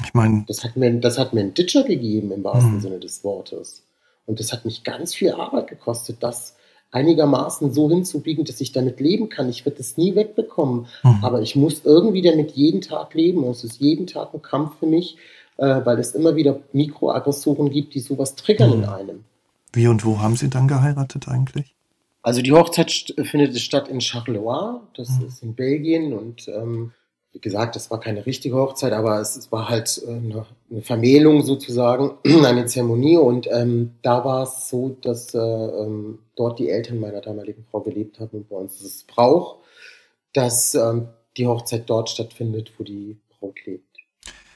[0.05, 0.45] Ich meine.
[0.47, 2.81] Das hat mir, das hat mir einen Ditcher gegeben im wahrsten mhm.
[2.81, 3.83] Sinne des Wortes.
[4.27, 6.55] Und das hat mich ganz viel Arbeit gekostet, das
[6.91, 9.49] einigermaßen so hinzubiegen, dass ich damit leben kann.
[9.49, 10.87] Ich werde das nie wegbekommen.
[11.03, 11.19] Mhm.
[11.23, 13.45] Aber ich muss irgendwie damit jeden Tag leben.
[13.45, 15.17] Und es ist jeden Tag ein Kampf für mich,
[15.57, 18.83] äh, weil es immer wieder Mikroaggressoren gibt, die sowas triggern mhm.
[18.83, 19.25] in einem.
[19.73, 21.75] Wie und wo haben Sie dann geheiratet eigentlich?
[22.23, 25.27] Also die Hochzeit findet statt in Charleroi, das mhm.
[25.27, 26.93] ist in Belgien und ähm,
[27.33, 30.83] wie gesagt, das war keine richtige Hochzeit, aber es, es war halt äh, eine, eine,
[30.83, 33.19] Vermählung sozusagen, eine Zeremonie.
[33.19, 37.81] Und ähm, da war es so, dass äh, ähm, dort die Eltern meiner damaligen Frau
[37.81, 38.39] gelebt haben.
[38.39, 39.59] Und bei uns ist es Brauch,
[40.33, 43.85] dass ähm, die Hochzeit dort stattfindet, wo die Braut lebt.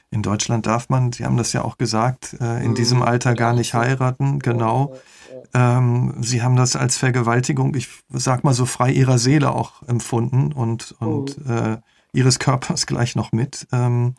[0.09, 2.75] In Deutschland darf man, Sie haben das ja auch gesagt, äh, in mhm.
[2.75, 4.95] diesem Alter gar nicht heiraten, genau.
[5.55, 10.51] Ähm, Sie haben das als Vergewaltigung, ich sag mal so frei ihrer Seele auch empfunden
[10.53, 11.51] und, und oh.
[11.51, 11.77] äh,
[12.13, 13.67] ihres Körpers gleich noch mit.
[13.71, 14.15] Ähm,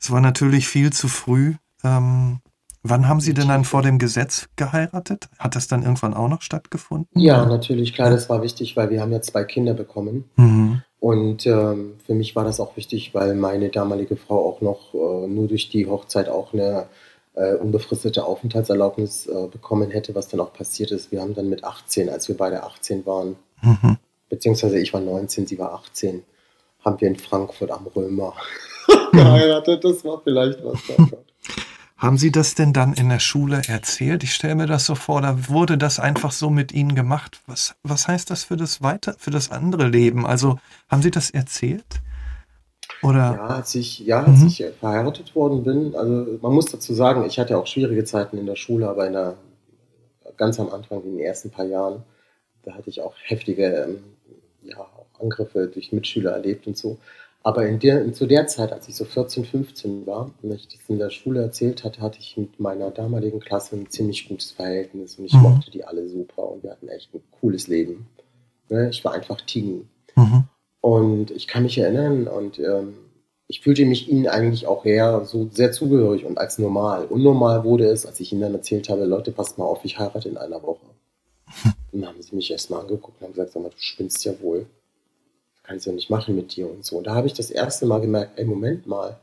[0.00, 1.54] es war natürlich viel zu früh.
[1.82, 2.40] Ähm,
[2.82, 5.28] wann haben Sie denn dann vor dem Gesetz geheiratet?
[5.38, 7.20] Hat das dann irgendwann auch noch stattgefunden?
[7.20, 10.24] Ja, natürlich, klar, das war wichtig, weil wir haben ja zwei Kinder bekommen.
[10.36, 10.82] Mhm.
[11.00, 15.26] Und ähm, für mich war das auch wichtig, weil meine damalige Frau auch noch äh,
[15.26, 16.86] nur durch die Hochzeit auch eine
[17.34, 21.12] äh, unbefristete Aufenthaltserlaubnis äh, bekommen hätte, was dann auch passiert ist.
[21.12, 23.98] Wir haben dann mit 18, als wir beide 18 waren, mhm.
[24.28, 26.22] beziehungsweise ich war 19, sie war 18,
[26.86, 28.32] haben wir in Frankfurt am Römer
[29.12, 29.84] geheiratet.
[29.84, 30.78] Das war vielleicht was.
[31.98, 34.22] Haben Sie das denn dann in der Schule erzählt?
[34.22, 37.40] Ich stelle mir das so vor, da wurde das einfach so mit Ihnen gemacht.
[37.46, 40.26] Was, was heißt das für das weiter, für das andere Leben?
[40.26, 40.58] Also
[40.90, 42.02] haben Sie das erzählt?
[43.02, 43.32] Oder?
[43.34, 44.46] Ja, als ich, ja, als mhm.
[44.46, 48.44] ich verheiratet worden bin, also man muss dazu sagen, ich hatte auch schwierige Zeiten in
[48.44, 49.38] der Schule, aber in der,
[50.36, 52.02] ganz am Anfang, in den ersten paar Jahren,
[52.62, 54.04] da hatte ich auch heftige ähm,
[54.62, 54.86] ja,
[55.20, 56.98] Angriffe durch Mitschüler erlebt und so.
[57.42, 60.80] Aber in der, zu der Zeit, als ich so 14, 15 war und ich das
[60.88, 65.16] in der Schule erzählt hatte, hatte ich mit meiner damaligen Klasse ein ziemlich gutes Verhältnis
[65.16, 65.42] und ich mhm.
[65.42, 68.08] mochte die alle super und wir hatten echt ein cooles Leben.
[68.68, 68.90] Ne?
[68.90, 69.86] Ich war einfach Teenie.
[70.16, 70.44] Mhm.
[70.80, 72.94] Und ich kann mich erinnern und ähm,
[73.48, 77.06] ich fühlte mich ihnen eigentlich auch eher so sehr zugehörig und als normal.
[77.06, 80.28] Unnormal wurde es, als ich ihnen dann erzählt habe, Leute, passt mal auf, ich heirate
[80.28, 80.86] in einer Woche.
[81.92, 84.66] dann haben sie mich erstmal angeguckt und haben gesagt, sag mal, du spinnst ja wohl.
[85.66, 86.98] Kannst du ja nicht machen mit dir und so.
[86.98, 89.18] Und da habe ich das erste Mal gemerkt, ey, Moment mal.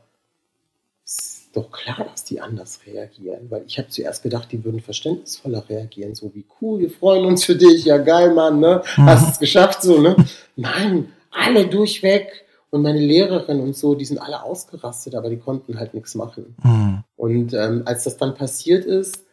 [1.04, 5.68] Ist doch klar, dass die anders reagieren, weil ich habe zuerst gedacht, die würden verständnisvoller
[5.68, 8.82] reagieren, so wie cool, wir freuen uns für dich, ja geil, Mann, ne?
[8.96, 10.16] Hast es geschafft, so, ne?
[10.56, 15.78] Nein, alle durchweg und meine Lehrerin und so, die sind alle ausgerastet, aber die konnten
[15.78, 16.56] halt nichts machen.
[16.62, 17.04] Mhm.
[17.16, 19.24] Und ähm, als das dann passiert ist,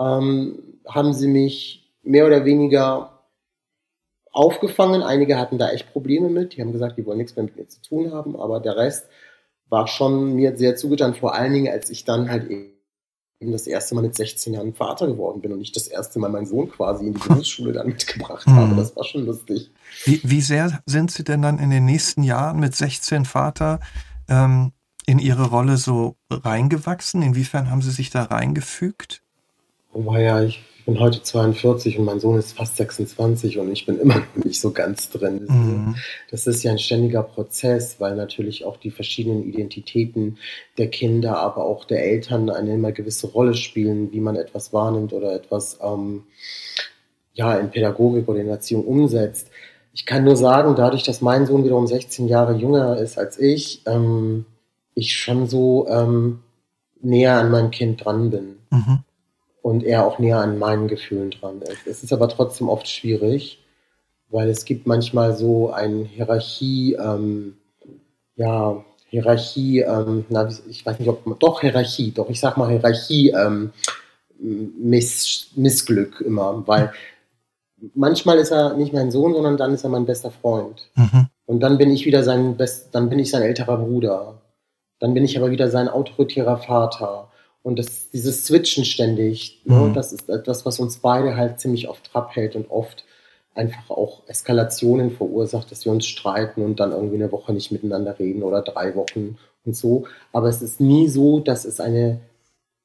[0.00, 3.17] ähm, haben sie mich mehr oder weniger
[4.32, 5.02] aufgefangen.
[5.02, 6.56] Einige hatten da echt Probleme mit.
[6.56, 8.36] Die haben gesagt, die wollen nichts mehr mit mir zu tun haben.
[8.36, 9.06] Aber der Rest
[9.68, 11.14] war schon mir sehr zugetan.
[11.14, 12.72] Vor allen Dingen, als ich dann halt eben
[13.40, 16.46] das erste Mal mit 16 Jahren Vater geworden bin und ich das erste Mal meinen
[16.46, 18.56] Sohn quasi in die Berufsschule dann mitgebracht mhm.
[18.56, 18.74] habe.
[18.76, 19.70] Das war schon lustig.
[20.04, 23.80] Wie, wie, sehr sind Sie denn dann in den nächsten Jahren mit 16 Vater
[24.28, 24.72] ähm,
[25.06, 27.22] in Ihre Rolle so reingewachsen?
[27.22, 29.22] Inwiefern haben Sie sich da reingefügt?
[29.92, 33.98] Oh ja, ich bin heute 42 und mein Sohn ist fast 26 und ich bin
[33.98, 35.46] immer noch nicht so ganz drin.
[35.48, 35.96] Mhm.
[36.30, 40.38] Das ist ja ein ständiger Prozess, weil natürlich auch die verschiedenen Identitäten
[40.76, 45.12] der Kinder, aber auch der Eltern eine immer gewisse Rolle spielen, wie man etwas wahrnimmt
[45.12, 46.24] oder etwas ähm,
[47.34, 49.50] ja, in Pädagogik oder in Erziehung umsetzt.
[49.92, 53.82] Ich kann nur sagen, dadurch, dass mein Sohn wiederum 16 Jahre jünger ist als ich,
[53.86, 54.44] ähm,
[54.94, 56.40] ich schon so ähm,
[57.00, 58.56] näher an meinem Kind dran bin.
[58.70, 59.04] Mhm
[59.68, 61.86] und er auch näher an meinen Gefühlen dran ist.
[61.86, 63.62] Es ist aber trotzdem oft schwierig,
[64.30, 67.58] weil es gibt manchmal so ein Hierarchie, ähm,
[68.36, 73.30] ja, Hierarchie, ähm, na, ich weiß nicht, ob, doch Hierarchie, doch, ich sag mal Hierarchie,
[73.30, 73.72] ähm,
[74.38, 76.92] Miss, Missglück immer, weil
[77.94, 80.88] manchmal ist er nicht mein Sohn, sondern dann ist er mein bester Freund.
[80.94, 81.26] Mhm.
[81.44, 84.40] Und dann bin ich wieder sein best, dann bin ich sein älterer Bruder.
[84.98, 87.28] Dann bin ich aber wieder sein autoritärer Vater.
[87.68, 89.92] Und das, dieses Switchen ständig, ne, mhm.
[89.92, 93.04] das ist etwas, was uns beide halt ziemlich oft Trab hält und oft
[93.54, 98.18] einfach auch Eskalationen verursacht, dass wir uns streiten und dann irgendwie eine Woche nicht miteinander
[98.18, 100.06] reden oder drei Wochen und so.
[100.32, 102.20] Aber es ist nie so, dass es eine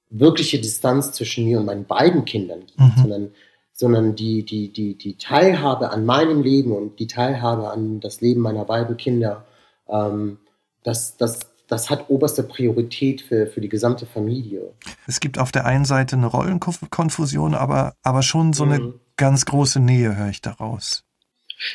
[0.10, 2.94] wirkliche Distanz zwischen mir und meinen beiden Kindern gibt, mhm.
[2.98, 3.32] sondern,
[3.72, 8.42] sondern die, die, die, die Teilhabe an meinem Leben und die Teilhabe an das Leben
[8.42, 9.46] meiner beiden Kinder,
[9.88, 10.40] ähm,
[10.84, 14.74] das, das, das hat oberste Priorität für, für die gesamte Familie.
[15.08, 18.94] Es gibt auf der einen Seite eine Rollenkonfusion, aber, aber schon so eine mhm.
[19.16, 21.04] ganz große Nähe, höre ich daraus.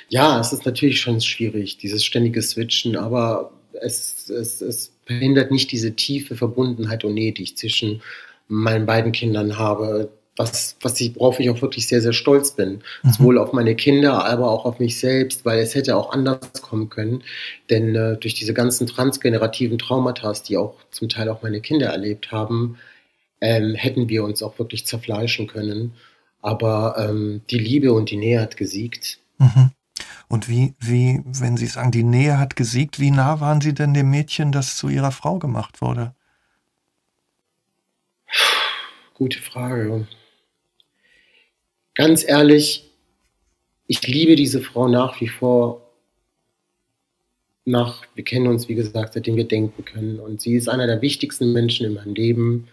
[0.09, 5.73] Ja, es ist natürlich schon schwierig, dieses ständige Switchen, aber es, es, es verhindert nicht
[5.73, 8.03] diese tiefe Verbundenheit und Nähe, die ich zwischen
[8.49, 12.81] meinen beiden Kindern habe was, was ich, worauf ich auch wirklich sehr, sehr stolz bin.
[13.03, 13.11] Mhm.
[13.11, 16.89] Sowohl auf meine Kinder, aber auch auf mich selbst, weil es hätte auch anders kommen
[16.89, 17.23] können.
[17.71, 22.31] Denn äh, durch diese ganzen transgenerativen Traumata, die auch zum Teil auch meine Kinder erlebt
[22.31, 22.79] haben,
[23.41, 25.95] ähm, hätten wir uns auch wirklich zerfleischen können.
[26.41, 29.19] Aber ähm, die Liebe und die Nähe hat gesiegt.
[29.39, 29.71] Mhm.
[30.29, 33.95] Und wie, wie, wenn Sie sagen, die Nähe hat gesiegt, wie nah waren Sie denn
[33.95, 36.15] dem Mädchen, das zu Ihrer Frau gemacht wurde?
[39.15, 40.07] Gute Frage
[41.99, 42.89] ganz ehrlich,
[43.89, 45.83] ich liebe diese Frau nach wie vor.
[47.65, 50.21] Nach, wir kennen uns, wie gesagt, seitdem wir denken können.
[50.21, 52.69] Und sie ist einer der wichtigsten Menschen in meinem Leben,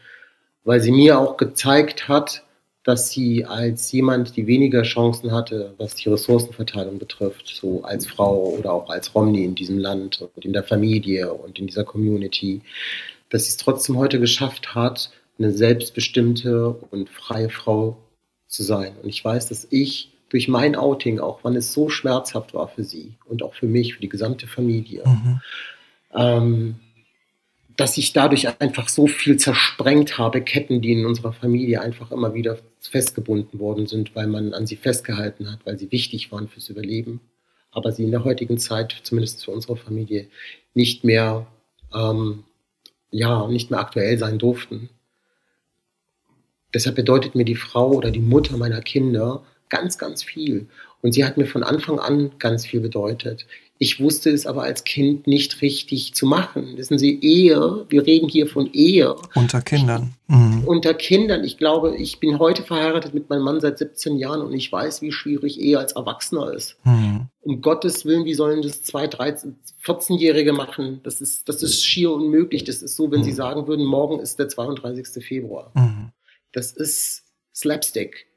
[0.64, 2.44] weil sie mir auch gezeigt hat,
[2.84, 8.56] dass sie als jemand, die weniger Chancen hatte, was die Ressourcenverteilung betrifft, so als Frau
[8.60, 12.62] oder auch als Romney in diesem Land und in der Familie und in dieser Community,
[13.32, 15.10] dass sie es trotzdem heute geschafft hat,
[15.40, 17.98] eine selbstbestimmte und freie Frau
[18.56, 18.96] zu sein.
[19.02, 22.84] Und ich weiß, dass ich durch mein Outing, auch wann es so schmerzhaft war für
[22.84, 25.42] sie und auch für mich, für die gesamte Familie, mhm.
[26.14, 26.76] ähm,
[27.78, 32.34] dass ich dadurch einfach so viel zersprengt habe, Ketten, die in unserer Familie einfach immer
[32.34, 36.70] wieder festgebunden worden sind, weil man an sie festgehalten hat, weil sie wichtig waren fürs
[36.70, 37.20] Überleben,
[37.72, 40.28] aber sie in der heutigen Zeit, zumindest für unsere Familie,
[40.74, 41.48] nicht mehr,
[41.94, 42.44] ähm,
[43.12, 44.90] ja, nicht mehr aktuell sein durften.
[46.76, 50.68] Deshalb bedeutet mir die Frau oder die Mutter meiner Kinder ganz, ganz viel.
[51.02, 53.48] Und sie hat mir von Anfang an ganz viel bedeutet.
[53.78, 56.76] Ich wusste es aber als Kind nicht richtig zu machen.
[56.76, 59.16] Wissen Sie, Ehe, wir reden hier von Ehe.
[59.36, 60.14] Unter Kindern.
[60.28, 60.64] Mhm.
[60.66, 61.46] Unter Kindern.
[61.46, 65.02] Ich glaube, ich bin heute verheiratet mit meinem Mann seit 17 Jahren und ich weiß,
[65.02, 66.78] wie schwierig Ehe als Erwachsener ist.
[66.84, 67.28] Mhm.
[67.42, 71.00] Um Gottes Willen, wie sollen das zwei, 13, 14-Jährige machen?
[71.04, 72.66] Das ist, das ist schier unmöglich.
[72.66, 73.26] Das ist so, wenn mhm.
[73.26, 75.24] Sie sagen würden, morgen ist der 32.
[75.24, 75.72] Februar.
[76.56, 78.28] Das ist Slapstick.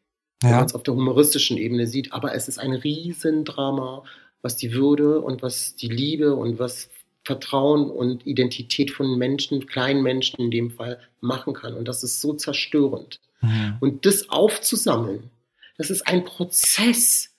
[0.51, 2.13] wenn man es auf der humoristischen Ebene sieht.
[2.13, 4.05] Aber es ist ein Riesendrama,
[4.43, 6.91] was die Würde und was die Liebe und was
[7.25, 11.75] Vertrauen und Identität von Menschen, kleinen Menschen in dem Fall, machen kann.
[11.75, 13.21] Und das ist so zerstörend.
[13.41, 13.77] Mhm.
[13.81, 15.31] Und das aufzusammeln,
[15.77, 17.31] das ist ein Prozess,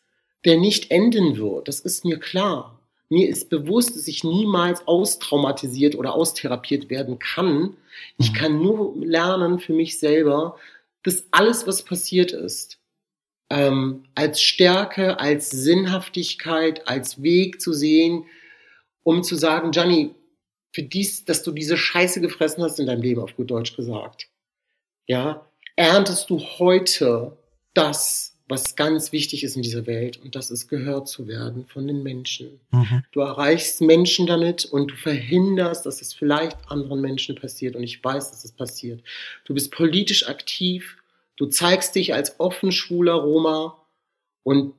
[0.46, 1.68] der nicht enden wird.
[1.68, 2.79] Das ist mir klar.
[3.10, 7.76] Mir ist bewusst, dass ich niemals austraumatisiert oder austherapiert werden kann.
[8.18, 8.36] Ich mhm.
[8.36, 10.58] kann nur lernen für mich selber,
[11.04, 12.80] dass alles, was passiert ist,
[13.50, 18.26] ähm, als Stärke, als Sinnhaftigkeit, als Weg zu sehen,
[19.04, 20.14] um zu sagen, Gianni,
[20.72, 24.30] für dies, dass du diese Scheiße gefressen hast in deinem Leben, auf gut Deutsch gesagt,
[25.08, 27.38] ja, erntest du heute
[27.74, 31.88] das, was ganz wichtig ist in dieser Welt und das ist gehört zu werden von
[31.88, 32.60] den Menschen.
[32.72, 33.04] Mhm.
[33.12, 38.04] Du erreichst Menschen damit und du verhinderst, dass es vielleicht anderen Menschen passiert und ich
[38.04, 39.04] weiß, dass es passiert.
[39.46, 40.98] Du bist politisch aktiv,
[41.38, 43.78] du zeigst dich als offen schwuler Roma
[44.42, 44.74] und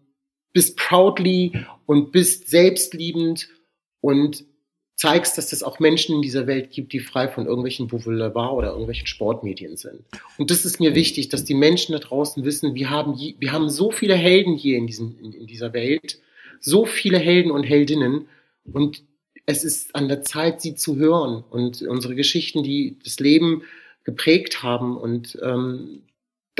[0.52, 3.48] bist proudly und bist selbstliebend
[4.00, 4.44] und
[5.00, 8.68] zeigst, dass es auch Menschen in dieser Welt gibt, die frei von irgendwelchen Boulevard oder
[8.68, 10.04] irgendwelchen Sportmedien sind.
[10.36, 13.70] Und das ist mir wichtig, dass die Menschen da draußen wissen, wir haben, wir haben
[13.70, 16.20] so viele Helden hier in, diesen, in, in dieser Welt,
[16.60, 18.28] so viele Helden und Heldinnen.
[18.70, 19.02] Und
[19.46, 23.62] es ist an der Zeit, sie zu hören und unsere Geschichten, die das Leben
[24.04, 24.98] geprägt haben.
[24.98, 26.02] Und ähm,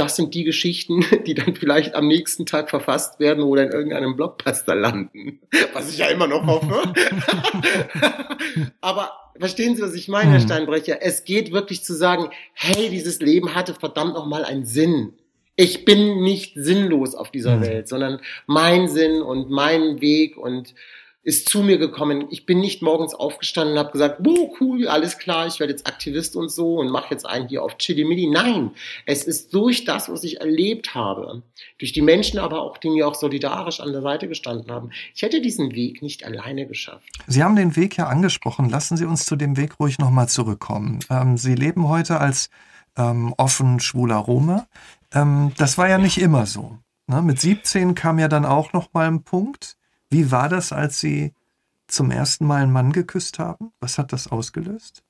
[0.00, 4.16] das sind die Geschichten, die dann vielleicht am nächsten Tag verfasst werden oder in irgendeinem
[4.16, 5.40] Blockbuster landen.
[5.74, 6.94] Was ich ja immer noch hoffe.
[8.80, 10.46] Aber verstehen Sie, was ich meine, Herr hm.
[10.46, 10.98] Steinbrecher?
[11.02, 15.14] Es geht wirklich zu sagen, hey, dieses Leben hatte verdammt nochmal einen Sinn.
[15.56, 17.62] Ich bin nicht sinnlos auf dieser mhm.
[17.62, 20.74] Welt, sondern mein Sinn und mein Weg und
[21.22, 22.28] ist zu mir gekommen.
[22.30, 25.86] Ich bin nicht morgens aufgestanden und habe gesagt, oh cool, alles klar, ich werde jetzt
[25.86, 28.28] Aktivist und so und mache jetzt einen hier auf Chili-Milli.
[28.28, 28.70] Nein,
[29.04, 31.42] es ist durch das, was ich erlebt habe,
[31.78, 34.90] durch die Menschen aber auch, die mir auch solidarisch an der Seite gestanden haben.
[35.14, 37.18] Ich hätte diesen Weg nicht alleine geschafft.
[37.26, 38.70] Sie haben den Weg ja angesprochen.
[38.70, 41.00] Lassen Sie uns zu dem Weg ruhig nochmal zurückkommen.
[41.10, 42.48] Ähm, Sie leben heute als
[42.96, 44.66] ähm, offen schwuler Roma.
[45.12, 46.78] Ähm, das war ja nicht immer so.
[47.06, 47.20] Ne?
[47.20, 49.76] Mit 17 kam ja dann auch noch mal ein Punkt,
[50.10, 51.32] wie war das, als Sie
[51.86, 53.72] zum ersten Mal einen Mann geküsst haben?
[53.80, 55.02] Was hat das ausgelöst?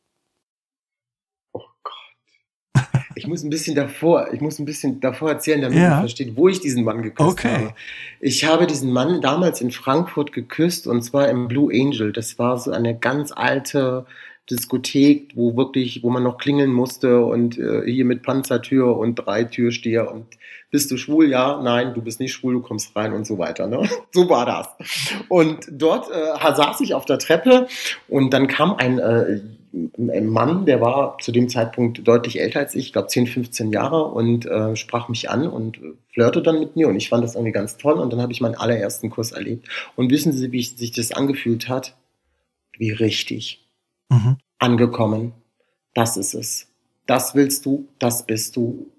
[1.53, 2.85] Oh Gott.
[3.15, 5.91] Ich muss ein bisschen davor, ich muss ein bisschen davor erzählen, damit ja.
[5.91, 7.55] man versteht, wo ich diesen Mann geküsst okay.
[7.55, 7.75] habe.
[8.21, 12.13] Ich habe diesen Mann damals in Frankfurt geküsst und zwar im Blue Angel.
[12.13, 14.07] Das war so eine ganz alte
[14.51, 19.45] Diskothek, wo wirklich, wo man noch klingeln musste und äh, hier mit Panzertür und drei
[19.45, 20.27] Türsteher und
[20.71, 21.29] bist du schwul?
[21.29, 23.67] Ja, nein, du bist nicht schwul, du kommst rein und so weiter.
[23.67, 23.89] Ne?
[24.13, 24.69] So war das.
[25.29, 27.69] Und dort äh, saß ich auf der Treppe
[28.09, 29.41] und dann kam ein, äh,
[29.97, 33.73] ein Mann, der war zu dem Zeitpunkt deutlich älter als ich, ich glaube 10, 15
[33.73, 35.79] Jahre und äh, sprach mich an und
[36.13, 38.41] flirte dann mit mir und ich fand das irgendwie ganz toll und dann habe ich
[38.41, 39.69] meinen allerersten Kurs erlebt.
[39.95, 41.97] Und wissen Sie, wie sich das angefühlt hat?
[42.79, 43.60] Wie richtig
[44.11, 44.37] mhm.
[44.59, 45.33] angekommen.
[45.95, 46.67] Das ist es.
[47.07, 48.93] Das willst du, das bist du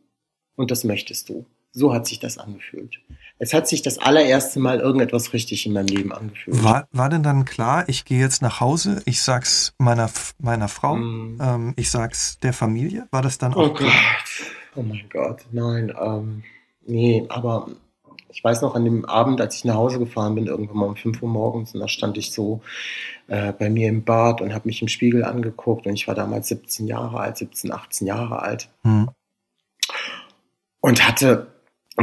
[0.55, 1.45] und das möchtest du.
[1.73, 2.99] So hat sich das angefühlt.
[3.39, 6.61] Es hat sich das allererste Mal irgendetwas richtig in meinem Leben angefühlt.
[6.61, 10.97] War, war denn dann klar, ich gehe jetzt nach Hause, ich sag's meiner, meiner Frau,
[10.97, 11.39] mm.
[11.41, 13.07] ähm, ich sag's der Familie?
[13.11, 13.89] War das dann auch oh klar?
[13.89, 14.51] Gott.
[14.75, 15.93] Oh mein Gott, nein.
[15.97, 16.43] Ähm,
[16.85, 17.69] nee, aber
[18.31, 20.95] ich weiß noch an dem Abend, als ich nach Hause gefahren bin, irgendwann mal um
[20.95, 22.61] 5 Uhr morgens, und da stand ich so
[23.27, 26.47] äh, bei mir im Bad und habe mich im Spiegel angeguckt und ich war damals
[26.49, 28.69] 17 Jahre alt, 17, 18 Jahre alt.
[28.83, 29.09] Hm.
[30.81, 31.47] Und hatte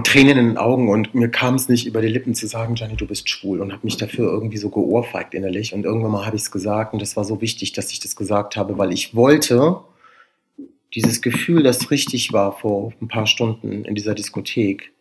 [0.04, 2.96] Tränen in den Augen und mir kam es nicht über die Lippen zu sagen, Gianni,
[2.96, 6.36] du bist schwul und habe mich dafür irgendwie so geohrfeigt innerlich und irgendwann mal habe
[6.36, 9.14] ich es gesagt und das war so wichtig, dass ich das gesagt habe, weil ich
[9.14, 9.80] wollte
[10.94, 14.92] dieses Gefühl, das richtig war vor ein paar Stunden in dieser Diskothek,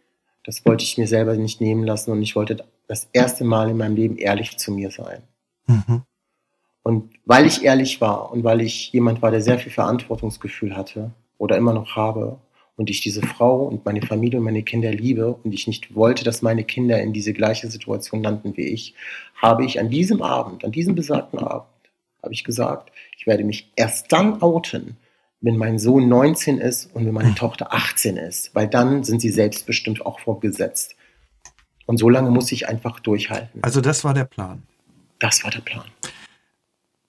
[0.47, 3.75] das wollte ich mir selber nicht nehmen lassen und ich wollte das erste Mal in
[3.75, 5.21] meinem Leben ehrlich zu mir sein.
[5.67, 6.03] Mhm.
[6.83, 11.11] Und weil ich ehrlich war und weil ich jemand war, der sehr viel Verantwortungsgefühl hatte
[11.37, 12.39] oder immer noch habe
[12.77, 16.23] und ich diese Frau und meine Familie und meine Kinder liebe und ich nicht wollte,
[16.23, 18.95] dass meine Kinder in diese gleiche Situation landen wie ich,
[19.35, 21.67] habe ich an diesem Abend, an diesem besagten Abend,
[22.23, 24.95] habe ich gesagt, ich werde mich erst dann outen,
[25.41, 27.35] wenn mein Sohn 19 ist und wenn meine hm.
[27.35, 30.95] Tochter 18 ist, weil dann sind sie selbstbestimmt auch vorgesetzt.
[31.85, 33.63] Und so lange muss ich einfach durchhalten.
[33.63, 34.63] Also das war der Plan.
[35.19, 35.85] Das war der Plan.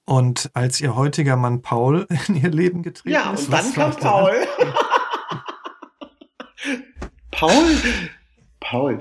[0.04, 3.50] Und als ihr heutiger Mann Paul in ihr Leben getreten ja, ist.
[3.50, 4.32] Ja, und dann kam Paul.
[7.30, 7.76] Paul,
[8.58, 9.00] Paul,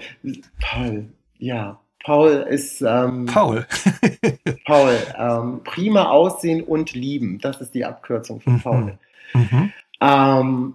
[0.60, 1.06] Paul,
[1.40, 3.66] ja, Paul ist ähm, Paul.
[4.66, 7.40] Paul, ähm, prima aussehen und lieben.
[7.40, 8.62] Das ist die Abkürzung von mhm.
[8.62, 9.00] Paul.
[9.34, 9.74] Mhm.
[10.02, 10.74] Ähm,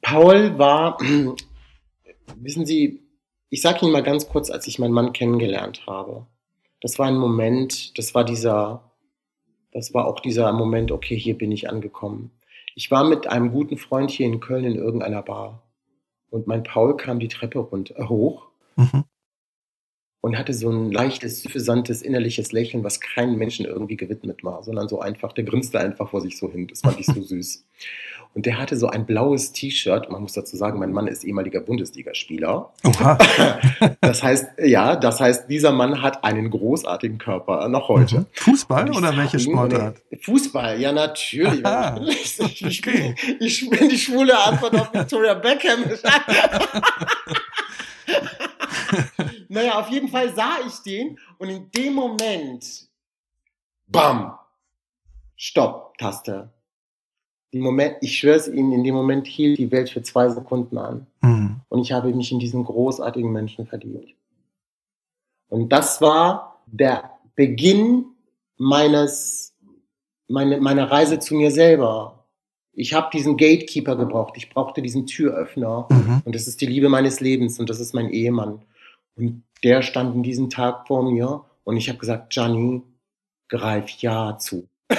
[0.00, 0.98] Paul war
[2.36, 3.02] wissen Sie,
[3.50, 6.26] ich sage Ihnen mal ganz kurz, als ich meinen Mann kennengelernt habe.
[6.80, 8.92] Das war ein Moment, das war dieser,
[9.72, 12.30] das war auch dieser Moment, okay, hier bin ich angekommen.
[12.74, 15.62] Ich war mit einem guten Freund hier in Köln in irgendeiner Bar.
[16.30, 19.04] Und mein Paul kam die Treppe runter, äh, hoch mhm.
[20.22, 24.88] Und hatte so ein leichtes, süffisantes, innerliches Lächeln, was keinem Menschen irgendwie gewidmet war, sondern
[24.88, 26.68] so einfach, der grinste einfach vor sich so hin.
[26.68, 27.64] Das fand ich so süß.
[28.34, 30.10] Und der hatte so ein blaues T-Shirt.
[30.10, 32.72] Man muss dazu sagen, mein Mann ist ehemaliger Bundesligaspieler.
[32.84, 33.18] Oha.
[34.00, 38.20] Das heißt, ja, das heißt, dieser Mann hat einen großartigen Körper noch heute.
[38.20, 38.26] Mhm.
[38.32, 39.96] Fußball oder welche Sportart?
[40.20, 41.62] Fußball, ja, natürlich.
[42.08, 43.14] Ich, ich, ich, okay.
[43.26, 45.84] bin, ich bin die schwule Antwort auf Victoria Beckham.
[49.52, 52.88] naja, auf jeden Fall sah ich den und in dem Moment,
[53.86, 54.38] bam,
[55.36, 56.52] Stopp, Taste
[57.60, 61.06] Moment, ich schwöre es Ihnen, in dem Moment hielt die Welt für zwei Sekunden an.
[61.20, 61.60] Mhm.
[61.68, 64.14] Und ich habe mich in diesen großartigen Menschen verliebt.
[65.48, 68.06] Und das war der Beginn
[68.56, 69.54] meines,
[70.28, 72.24] meine, meiner Reise zu mir selber.
[72.72, 74.34] Ich habe diesen Gatekeeper gebraucht.
[74.36, 75.88] Ich brauchte diesen Türöffner.
[75.90, 76.22] Mhm.
[76.24, 78.62] Und das ist die Liebe meines Lebens und das ist mein Ehemann.
[79.16, 82.82] Und der stand in diesem Tag vor mir und ich habe gesagt, Gianni,
[83.48, 84.68] greif ja zu.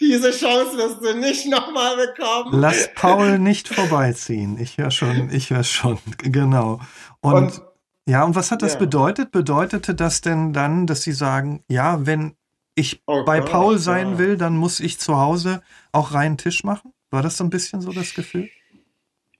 [0.00, 2.60] Diese Chance wirst du nicht nochmal bekommen.
[2.60, 4.58] Lass Paul nicht vorbeiziehen.
[4.58, 6.80] Ich höre schon, ich höre schon, genau.
[7.20, 7.62] Und, und,
[8.06, 8.78] ja, und was hat das ja.
[8.78, 9.30] bedeutet?
[9.30, 12.36] Bedeutete das denn dann, dass Sie sagen, ja, wenn
[12.74, 14.18] ich oh bei Gott, Paul sein ja.
[14.18, 16.92] will, dann muss ich zu Hause auch reinen Tisch machen?
[17.10, 18.50] War das so ein bisschen so das Gefühl?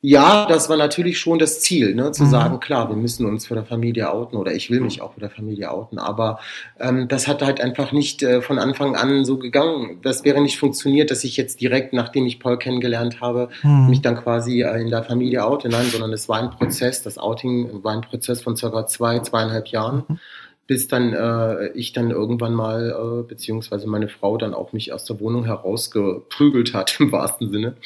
[0.03, 2.31] Ja, das war natürlich schon das Ziel, ne, zu mhm.
[2.31, 5.21] sagen, klar, wir müssen uns vor der Familie outen oder ich will mich auch vor
[5.21, 6.39] der Familie outen, aber
[6.79, 9.99] ähm, das hat halt einfach nicht äh, von Anfang an so gegangen.
[10.03, 13.89] Das wäre nicht funktioniert, dass ich jetzt direkt, nachdem ich Paul kennengelernt habe, mhm.
[13.89, 15.71] mich dann quasi äh, in der Familie oute.
[15.71, 19.69] Nein, sondern es war ein Prozess, das Outing war ein Prozess von circa zwei, zweieinhalb
[19.69, 20.05] Jahren.
[20.07, 20.19] Mhm
[20.67, 25.05] bis dann äh, ich dann irgendwann mal, äh, beziehungsweise meine Frau dann auch mich aus
[25.05, 27.77] der Wohnung herausgeprügelt hat, im wahrsten Sinne.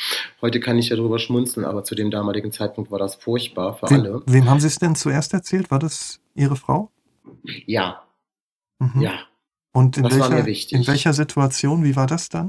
[0.40, 3.90] Heute kann ich ja darüber schmunzeln, aber zu dem damaligen Zeitpunkt war das furchtbar für
[3.90, 4.22] Wem, alle.
[4.26, 5.70] Wem haben Sie es denn zuerst erzählt?
[5.70, 6.90] War das Ihre Frau?
[7.66, 8.02] Ja.
[8.78, 9.02] Mhm.
[9.02, 9.12] Ja.
[9.72, 12.48] Und in welcher, in welcher Situation, wie war das dann?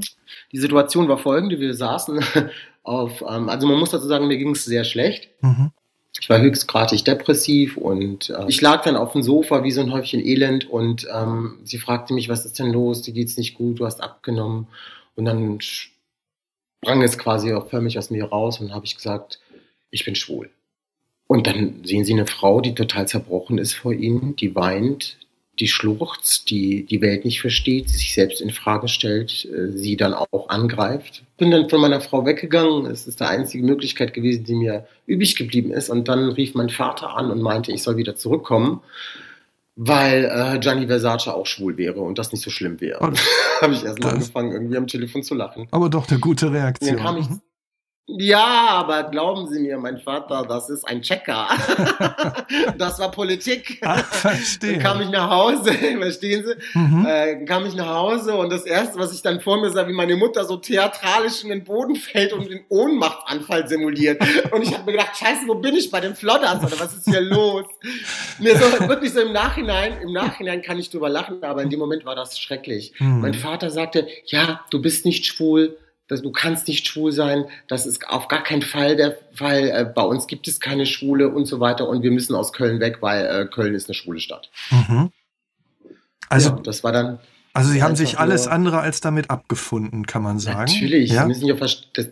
[0.51, 2.19] Die Situation war folgende, wir saßen
[2.83, 5.29] auf, ähm, also man muss dazu sagen, mir ging es sehr schlecht.
[5.41, 5.71] Mhm.
[6.19, 9.93] Ich war höchstgradig depressiv und äh, ich lag dann auf dem Sofa wie so ein
[9.93, 13.01] Häufchen Elend und ähm, sie fragte mich, was ist denn los?
[13.01, 14.67] Dir geht's nicht gut, du hast abgenommen.
[15.15, 19.39] Und dann sprang es quasi auch förmlich aus mir raus und habe ich gesagt,
[19.89, 20.49] ich bin schwul.
[21.27, 25.17] Und dann sehen sie eine Frau, die total zerbrochen ist vor ihnen, die weint,
[25.61, 30.13] die schluchzt, die die Welt nicht versteht, sich selbst in Frage stellt, äh, sie dann
[30.13, 31.23] auch angreift.
[31.37, 32.87] Bin dann von meiner Frau weggegangen.
[32.87, 35.89] Es ist die einzige Möglichkeit gewesen, die mir übrig geblieben ist.
[35.89, 38.81] Und dann rief mein Vater an und meinte, ich soll wieder zurückkommen,
[39.75, 42.99] weil äh, Gianni Versace auch schwul wäre und das nicht so schlimm wäre.
[43.61, 45.67] Habe ich erst mal angefangen, irgendwie am Telefon zu lachen.
[45.69, 46.95] Aber doch eine gute Reaktion.
[46.95, 47.41] Dann kam ich, mhm.
[48.17, 51.47] Ja, aber glauben Sie mir, mein Vater, das ist ein Checker.
[52.77, 53.79] das war Politik.
[53.81, 54.73] Ach, verstehe.
[54.73, 56.79] Dann kam ich nach Hause, verstehen Sie?
[56.79, 57.05] Mhm.
[57.05, 59.93] Äh, kam ich nach Hause und das erste, was ich dann vor mir sah, wie
[59.93, 64.21] meine Mutter so theatralisch in den Boden fällt und den Ohnmachtanfall simuliert.
[64.51, 67.09] Und ich habe mir gedacht, scheiße, wo bin ich bei den Flodders oder was ist
[67.09, 67.65] hier los?
[68.39, 71.79] Mir so wirklich so im Nachhinein, im Nachhinein kann ich drüber lachen, aber in dem
[71.79, 72.93] Moment war das schrecklich.
[72.99, 73.21] Mhm.
[73.21, 75.77] Mein Vater sagte, ja, du bist nicht schwul,
[76.11, 79.85] dass du kannst nicht schwul sein, das ist auf gar keinen Fall der Fall, äh,
[79.85, 82.97] bei uns gibt es keine Schwule und so weiter und wir müssen aus Köln weg,
[82.99, 84.51] weil äh, Köln ist eine schwule Stadt.
[84.71, 85.11] Mhm.
[86.27, 87.19] Also ja, das war dann.
[87.53, 90.71] Also sie haben sich alles andere als damit abgefunden, kann man sagen.
[90.71, 91.21] Natürlich, ja?
[91.21, 92.11] sie müssen ja das, das,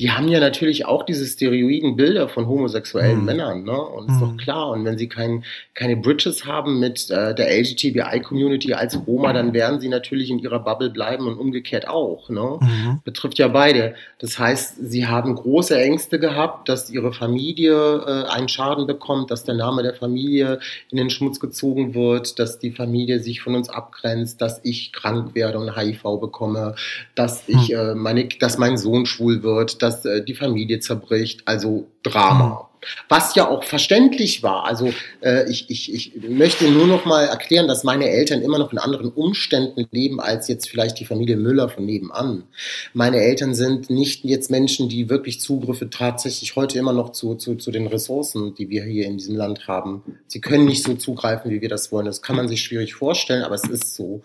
[0.00, 3.24] die haben ja natürlich auch diese steroiden Bilder von homosexuellen mhm.
[3.24, 3.80] Männern, ne?
[3.80, 4.20] Und ist mhm.
[4.20, 4.70] doch klar.
[4.70, 9.80] Und wenn sie kein, keine Bridges haben mit äh, der LGTBI-Community als Roma, dann werden
[9.80, 12.58] sie natürlich in ihrer Bubble bleiben und umgekehrt auch, ne?
[12.60, 13.00] Mhm.
[13.04, 13.94] Betrifft ja beide.
[14.18, 19.44] Das heißt, sie haben große Ängste gehabt, dass ihre Familie äh, einen Schaden bekommt, dass
[19.44, 20.58] der Name der Familie
[20.90, 25.36] in den Schmutz gezogen wird, dass die Familie sich von uns abgrenzt, dass ich krank
[25.36, 26.74] werde und HIV bekomme,
[27.14, 27.74] dass ich, mhm.
[27.76, 32.70] äh, meine, dass mein Sohn schwul wird, dass äh, die Familie zerbricht, also Drama.
[33.08, 34.66] Was ja auch verständlich war.
[34.66, 38.72] Also äh, ich, ich, ich möchte nur noch mal erklären, dass meine Eltern immer noch
[38.72, 42.44] in anderen Umständen leben als jetzt vielleicht die Familie Müller von nebenan.
[42.92, 47.54] Meine Eltern sind nicht jetzt Menschen, die wirklich Zugriffe tatsächlich heute immer noch zu, zu,
[47.54, 50.02] zu den Ressourcen, die wir hier in diesem Land haben.
[50.26, 52.06] Sie können nicht so zugreifen, wie wir das wollen.
[52.06, 54.22] Das kann man sich schwierig vorstellen, aber es ist so.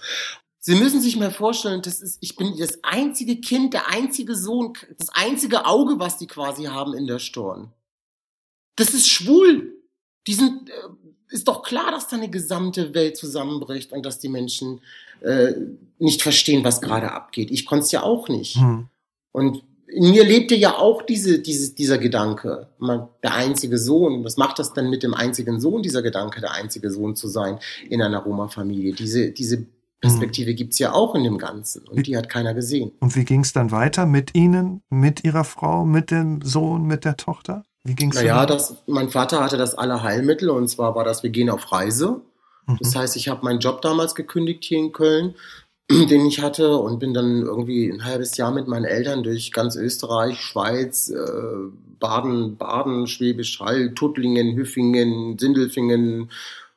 [0.62, 4.74] Sie müssen sich mal vorstellen, das ist, ich bin das einzige Kind, der einzige Sohn,
[4.98, 7.72] das einzige Auge, was die quasi haben in der Stirn.
[8.76, 9.74] das ist schwul.
[10.28, 10.74] Die sind, äh,
[11.30, 14.82] ist doch klar, dass da eine gesamte Welt zusammenbricht und dass die Menschen
[15.22, 15.54] äh,
[15.98, 17.52] nicht verstehen, was gerade abgeht.
[17.52, 18.56] Ich konnte es ja auch nicht.
[18.56, 18.88] Hm.
[19.32, 22.68] Und in mir lebte ja auch diese, diese, dieser Gedanke,
[23.24, 24.24] der einzige Sohn.
[24.24, 27.60] Was macht das denn mit dem einzigen Sohn, dieser Gedanke, der einzige Sohn zu sein
[27.90, 28.94] in einer Roma-Familie?
[28.94, 29.66] Diese, diese
[30.02, 30.56] Perspektive mhm.
[30.56, 32.92] gibt's ja auch in dem Ganzen und die hat keiner gesehen.
[33.00, 37.04] Und wie ging es dann weiter mit Ihnen, mit Ihrer Frau, mit dem Sohn, mit
[37.04, 37.64] der Tochter?
[37.84, 41.30] Wie ging's Naja, das, mein Vater hatte das alle Heilmittel und zwar war das, wir
[41.30, 42.22] gehen auf Reise.
[42.66, 42.78] Mhm.
[42.80, 45.36] Das heißt, ich habe meinen Job damals gekündigt hier in Köln,
[45.92, 49.76] den ich hatte und bin dann irgendwie ein halbes Jahr mit meinen Eltern durch ganz
[49.76, 51.18] Österreich, Schweiz, äh,
[52.00, 56.32] Baden, Baden, Schwäbisch Hall, Tuttlingen, Hüffingen, Sindelfingen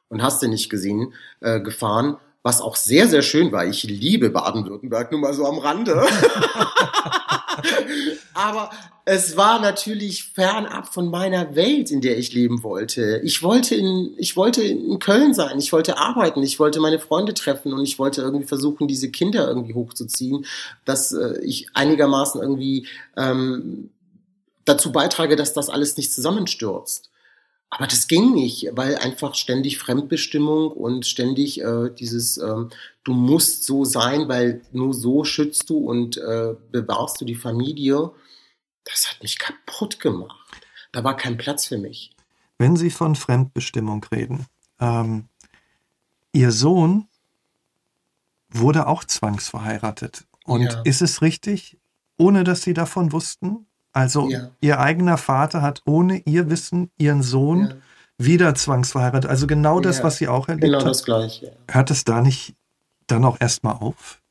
[0.09, 3.67] und hast du nicht gesehen, äh, gefahren was auch sehr, sehr schön war.
[3.67, 6.05] Ich liebe Baden-Württemberg, nur mal so am Rande.
[8.35, 8.71] Aber
[9.05, 13.21] es war natürlich fernab von meiner Welt, in der ich leben wollte.
[13.25, 17.35] Ich wollte in, ich wollte in Köln sein, ich wollte arbeiten, ich wollte meine Freunde
[17.35, 20.47] treffen und ich wollte irgendwie versuchen, diese Kinder irgendwie hochzuziehen,
[20.85, 22.87] dass äh, ich einigermaßen irgendwie
[23.17, 23.91] ähm,
[24.65, 27.12] dazu beitrage, dass das alles nicht zusammenstürzt.
[27.75, 32.67] Aber das ging nicht, weil einfach ständig Fremdbestimmung und ständig äh, dieses, äh,
[33.03, 38.11] du musst so sein, weil nur so schützt du und äh, bewahrst du die Familie,
[38.85, 40.37] das hat mich kaputt gemacht.
[40.93, 42.15] Da war kein Platz für mich.
[42.59, 44.45] Wenn Sie von Fremdbestimmung reden,
[44.79, 45.31] ähm,
[46.35, 47.09] Ihr Sohn
[48.51, 50.27] wurde auch zwangsverheiratet.
[50.45, 50.83] Und ja.
[50.83, 51.79] ist es richtig,
[52.19, 53.67] ohne dass Sie davon wussten?
[53.93, 54.51] Also ja.
[54.61, 57.77] ihr eigener Vater hat ohne ihr Wissen ihren Sohn ja.
[58.19, 59.31] wieder zwangsverheiratet.
[59.31, 60.05] Also genau das, ja.
[60.05, 60.83] was sie auch erlebt genau hat.
[60.83, 61.57] Genau das Gleiche.
[61.71, 62.55] Hört es da nicht
[63.07, 64.23] dann auch erstmal auf?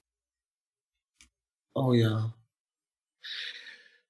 [1.74, 2.34] Oh ja.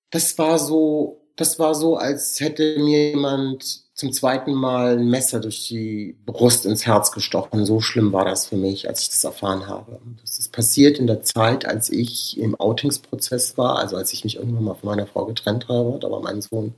[0.09, 5.39] Das war so, das war so, als hätte mir jemand zum zweiten Mal ein Messer
[5.39, 7.65] durch die Brust ins Herz gestochen.
[7.65, 9.99] So schlimm war das für mich, als ich das erfahren habe.
[10.21, 14.37] Das ist passiert in der Zeit, als ich im Outingsprozess war, also als ich mich
[14.37, 15.99] irgendwann mal von meiner Frau getrennt habe.
[15.99, 16.73] Da war mein Sohn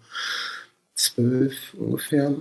[0.95, 2.34] zwölf ungefähr.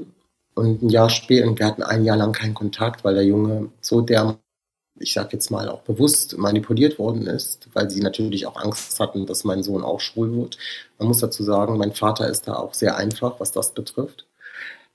[0.55, 3.70] Und ein Jahr später, und wir hatten ein Jahr lang keinen Kontakt, weil der Junge
[3.81, 4.39] so der,
[4.99, 9.26] ich sag jetzt mal, auch bewusst manipuliert worden ist, weil sie natürlich auch Angst hatten,
[9.26, 10.59] dass mein Sohn auch schwul wird.
[10.99, 14.26] Man muss dazu sagen, mein Vater ist da auch sehr einfach, was das betrifft.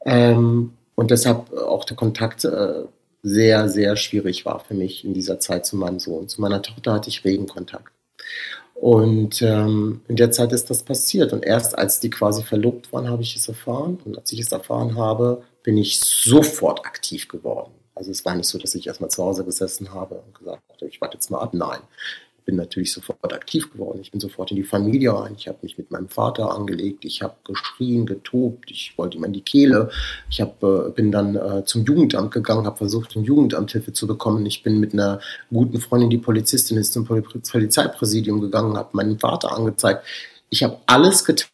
[0.05, 2.83] Ähm, und deshalb auch der Kontakt äh,
[3.23, 6.29] sehr, sehr schwierig war für mich in dieser Zeit zu meinem Sohn.
[6.29, 7.91] Zu meiner Tochter hatte ich regen Kontakt.
[8.73, 11.33] Und ähm, in der Zeit ist das passiert.
[11.33, 13.97] Und erst als die quasi verlobt waren, habe ich es erfahren.
[14.05, 17.71] Und als ich es erfahren habe, bin ich sofort aktiv geworden.
[17.97, 20.87] Also es war nicht so, dass ich erstmal zu Hause gesessen habe und gesagt habe,
[20.87, 21.53] ich warte jetzt mal ab.
[21.53, 21.79] Nein,
[22.47, 23.99] bin natürlich sofort aktiv geworden.
[24.01, 25.35] Ich bin sofort in die Familie rein.
[25.37, 27.03] Ich habe mich mit meinem Vater angelegt.
[27.03, 28.71] Ich habe geschrien, getobt.
[28.71, 29.89] Ich wollte ihm an die Kehle.
[30.29, 34.07] Ich hab, äh, bin dann äh, zum Jugendamt gegangen, habe versucht, im Jugendamt Hilfe zu
[34.07, 34.45] bekommen.
[34.45, 35.19] Ich bin mit einer
[35.51, 40.05] guten Freundin, die Polizistin ist, zum Polizeipräsidium gegangen, habe meinen Vater angezeigt.
[40.49, 41.49] Ich habe alles getan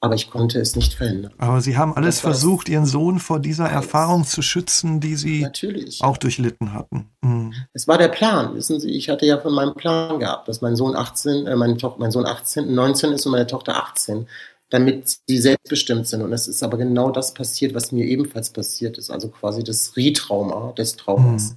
[0.00, 1.32] aber ich konnte es nicht verhindern.
[1.38, 3.86] Aber Sie haben alles versucht, Ihren Sohn vor dieser alles.
[3.86, 6.02] Erfahrung zu schützen, die Sie Natürlich.
[6.02, 7.10] auch durchlitten hatten.
[7.20, 7.52] Mhm.
[7.72, 10.76] Es war der Plan, wissen Sie, ich hatte ja von meinem Plan gehabt, dass mein
[10.76, 14.28] Sohn 18, äh, mein, mein Sohn 18, 19 ist und meine Tochter 18,
[14.70, 16.22] damit sie selbstbestimmt sind.
[16.22, 19.96] Und es ist aber genau das passiert, was mir ebenfalls passiert ist, also quasi das
[19.96, 21.52] Retrauma des Traumas.
[21.52, 21.56] Mhm.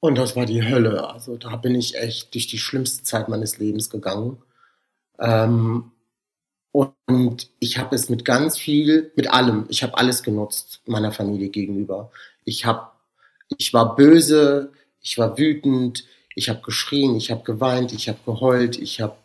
[0.00, 1.08] Und das war die Hölle.
[1.08, 4.38] Also da bin ich echt durch die schlimmste Zeit meines Lebens gegangen.
[5.18, 5.92] Ähm,
[6.72, 11.48] und ich habe es mit ganz viel, mit allem, ich habe alles genutzt meiner Familie
[11.48, 12.10] gegenüber.
[12.44, 12.90] Ich habe,
[13.58, 16.04] ich war böse, ich war wütend,
[16.34, 19.16] ich habe geschrien, ich habe geweint, ich habe geheult, ich habe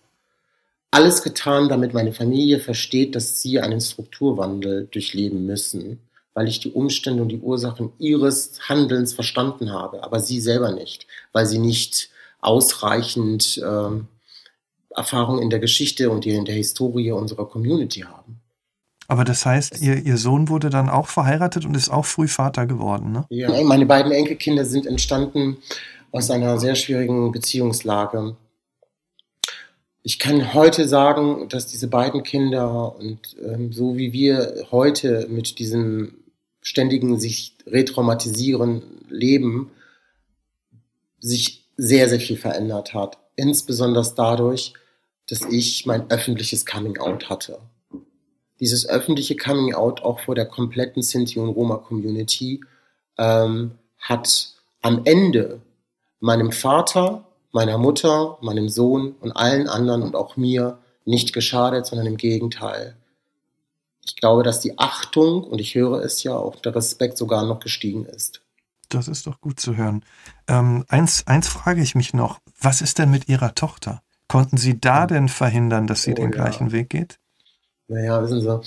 [0.92, 6.00] alles getan, damit meine Familie versteht, dass sie einen Strukturwandel durchleben müssen,
[6.34, 11.06] weil ich die Umstände und die Ursachen ihres Handelns verstanden habe, aber sie selber nicht,
[11.34, 13.90] weil sie nicht ausreichend äh,
[14.96, 18.42] Erfahrung in der Geschichte und in der Historie unserer Community haben.
[19.08, 22.66] Aber das heißt, ihr, ihr Sohn wurde dann auch verheiratet und ist auch früh Vater
[22.66, 23.26] geworden, ne?
[23.30, 25.58] Ja, meine beiden Enkelkinder sind entstanden
[26.12, 28.36] aus einer sehr schwierigen Beziehungslage.
[30.02, 35.60] Ich kann heute sagen, dass diese beiden Kinder und ähm, so wie wir heute mit
[35.60, 36.14] diesem
[36.62, 39.72] ständigen sich retraumatisieren leben,
[41.20, 43.18] sich sehr, sehr viel verändert hat.
[43.36, 44.74] Insbesondere dadurch,
[45.30, 47.60] dass ich mein öffentliches Coming Out hatte.
[48.60, 52.62] Dieses öffentliche Coming Out auch vor der kompletten Sinti und Roma Community
[53.18, 55.62] ähm, hat am Ende
[56.20, 62.08] meinem Vater, meiner Mutter, meinem Sohn und allen anderen und auch mir nicht geschadet, sondern
[62.08, 62.96] im Gegenteil.
[64.06, 67.60] ich glaube, dass die Achtung, und ich höre es ja, auch der Respekt sogar noch
[67.60, 68.42] gestiegen ist.
[68.90, 70.06] Das ist doch gut zu hören.
[70.48, 72.40] Ähm, eins, eins frage ich mich noch.
[72.62, 74.02] Was ist denn mit Ihrer Tochter?
[74.28, 76.74] Konnten Sie da denn verhindern, dass sie oh, den gleichen ja.
[76.74, 77.20] Weg geht?
[77.88, 78.62] Naja, wissen Sie,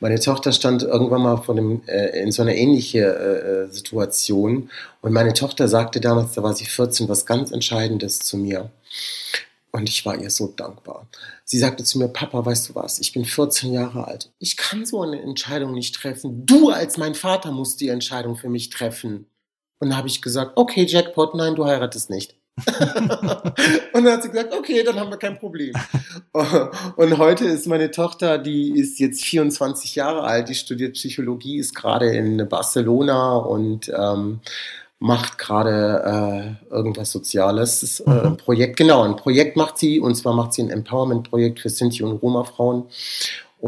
[0.00, 4.70] meine Tochter stand irgendwann mal vor dem, äh, in so einer ähnlichen äh, äh, Situation
[5.02, 8.70] und meine Tochter sagte damals, da war sie 14, was ganz Entscheidendes zu mir.
[9.70, 11.06] Und ich war ihr so dankbar.
[11.44, 14.32] Sie sagte zu mir, Papa, weißt du was, ich bin 14 Jahre alt.
[14.38, 16.44] Ich kann so eine Entscheidung nicht treffen.
[16.44, 19.26] Du als mein Vater musst die Entscheidung für mich treffen.
[19.78, 22.36] Und da habe ich gesagt, okay, Jackpot, nein, du heiratest nicht.
[23.92, 25.74] und dann hat sie gesagt, okay, dann haben wir kein Problem.
[26.96, 31.74] und heute ist meine Tochter, die ist jetzt 24 Jahre alt, die studiert Psychologie, ist
[31.74, 34.40] gerade in Barcelona und ähm,
[34.98, 37.80] macht gerade äh, irgendwas Soziales.
[37.80, 40.70] Das ist, äh, ein Projekt, genau, ein Projekt macht sie und zwar macht sie ein
[40.70, 42.86] Empowerment-Projekt für Sinti und Roma-Frauen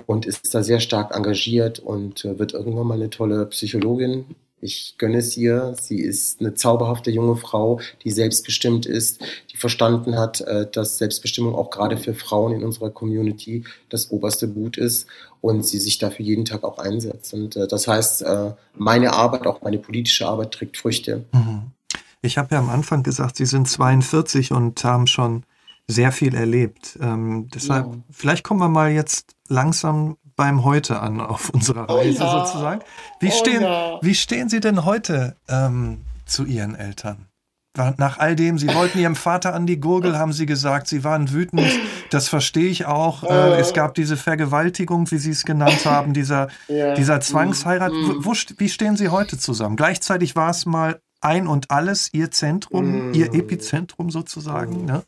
[0.06, 4.96] und ist da sehr stark engagiert und äh, wird irgendwann mal eine tolle Psychologin ich
[4.98, 5.74] gönne es ihr.
[5.80, 9.20] Sie ist eine zauberhafte junge Frau, die selbstbestimmt ist,
[9.52, 14.48] die verstanden hat, äh, dass Selbstbestimmung auch gerade für Frauen in unserer Community das oberste
[14.48, 15.06] Gut ist
[15.40, 17.34] und sie sich dafür jeden Tag auch einsetzt.
[17.34, 21.24] Und äh, das heißt, äh, meine Arbeit, auch meine politische Arbeit trägt Früchte.
[21.32, 21.72] Mhm.
[22.20, 25.44] Ich habe ja am Anfang gesagt, Sie sind 42 und haben schon
[25.86, 26.98] sehr viel erlebt.
[27.00, 27.98] Ähm, deshalb, ja.
[28.10, 32.46] vielleicht kommen wir mal jetzt langsam beim Heute an auf unserer oh Reise oh ja.
[32.46, 32.80] sozusagen.
[33.20, 33.98] Wie, oh stehen, ja.
[34.00, 37.26] wie stehen Sie denn heute ähm, zu Ihren Eltern?
[37.96, 41.32] Nach all dem, Sie wollten Ihrem Vater an die Gurgel, haben Sie gesagt, Sie waren
[41.32, 41.70] wütend.
[42.10, 43.22] Das verstehe ich auch.
[43.22, 46.94] Äh, es gab diese Vergewaltigung, wie Sie es genannt haben, dieser, ja.
[46.94, 47.92] dieser Zwangsheirat.
[47.92, 48.24] Mhm.
[48.24, 49.76] Wo, wie stehen Sie heute zusammen?
[49.76, 53.14] Gleichzeitig war es mal ein und alles ihr Zentrum, mm.
[53.14, 54.82] ihr Epizentrum sozusagen.
[54.82, 54.86] Mm.
[54.86, 55.02] Ne?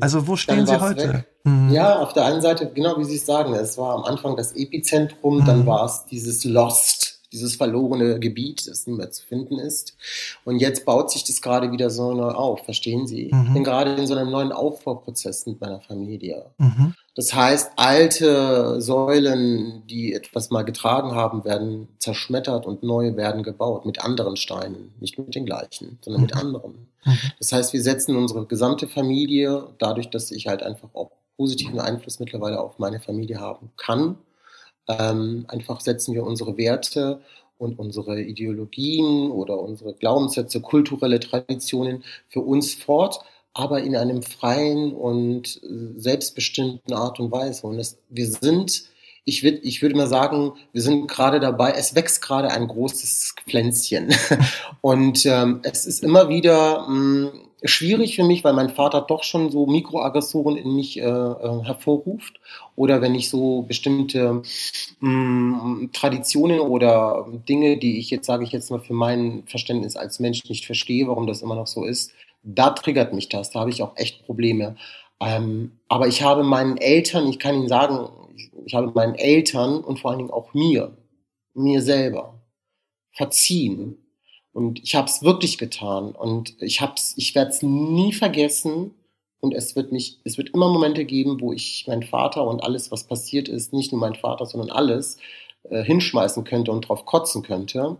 [0.00, 1.24] Also wo stehen Sie heute?
[1.44, 1.70] Mm.
[1.70, 4.52] Ja, auf der einen Seite, genau wie Sie es sagen, es war am Anfang das
[4.52, 5.66] Epizentrum, dann mhm.
[5.66, 9.96] war es dieses Lost, dieses verlorene Gebiet, das nicht mehr zu finden ist.
[10.44, 13.30] Und jetzt baut sich das gerade wieder so neu auf, verstehen Sie?
[13.32, 13.46] Mhm.
[13.46, 16.46] Ich bin gerade in so einem neuen Aufbauprozess mit meiner Familie.
[16.58, 16.94] Mhm.
[17.14, 23.84] Das heißt, alte Säulen, die etwas mal getragen haben, werden zerschmettert und neue werden gebaut
[23.84, 26.26] mit anderen Steinen, nicht mit den gleichen, sondern mhm.
[26.26, 26.88] mit anderen.
[27.04, 27.18] Mhm.
[27.38, 32.20] Das heißt, wir setzen unsere gesamte Familie, dadurch, dass ich halt einfach auch positiven Einfluss
[32.20, 34.18] mittlerweile auf meine Familie haben kann,
[34.88, 37.20] ähm, einfach setzen wir unsere Werte
[37.58, 43.20] und unsere Ideologien oder unsere Glaubenssätze, kulturelle Traditionen für uns fort,
[43.52, 47.66] aber in einem freien und äh, selbstbestimmten Art und Weise.
[47.66, 48.84] Und es, wir sind,
[49.24, 53.34] ich, würd, ich würde mal sagen, wir sind gerade dabei, es wächst gerade ein großes
[53.46, 54.14] Pflänzchen.
[54.80, 59.24] und ähm, es ist immer wieder mh, mm, schwierig für mich, weil mein Vater doch
[59.24, 62.40] schon so Mikroaggressoren in mich äh, äh, hervorruft.
[62.76, 64.42] Oder wenn ich so bestimmte
[65.00, 69.96] mh, mm, Traditionen oder Dinge, die ich jetzt, sage ich jetzt mal, für mein Verständnis
[69.96, 73.50] als Mensch nicht verstehe, warum das immer noch so ist, da triggert mich das.
[73.50, 74.76] Da habe ich auch echt Probleme.
[75.20, 78.08] Ähm, aber ich habe meinen Eltern, ich kann Ihnen sagen,
[78.64, 80.96] ich habe meinen Eltern und vor allen Dingen auch mir,
[81.54, 82.40] mir selber
[83.12, 83.96] verziehen
[84.58, 88.90] und ich habe es wirklich getan und ich hab's, ich werde es nie vergessen.
[89.38, 92.90] Und es wird mich, es wird immer Momente geben, wo ich meinen Vater und alles,
[92.90, 95.18] was passiert ist, nicht nur mein Vater, sondern alles
[95.70, 97.98] äh, hinschmeißen könnte und drauf kotzen könnte.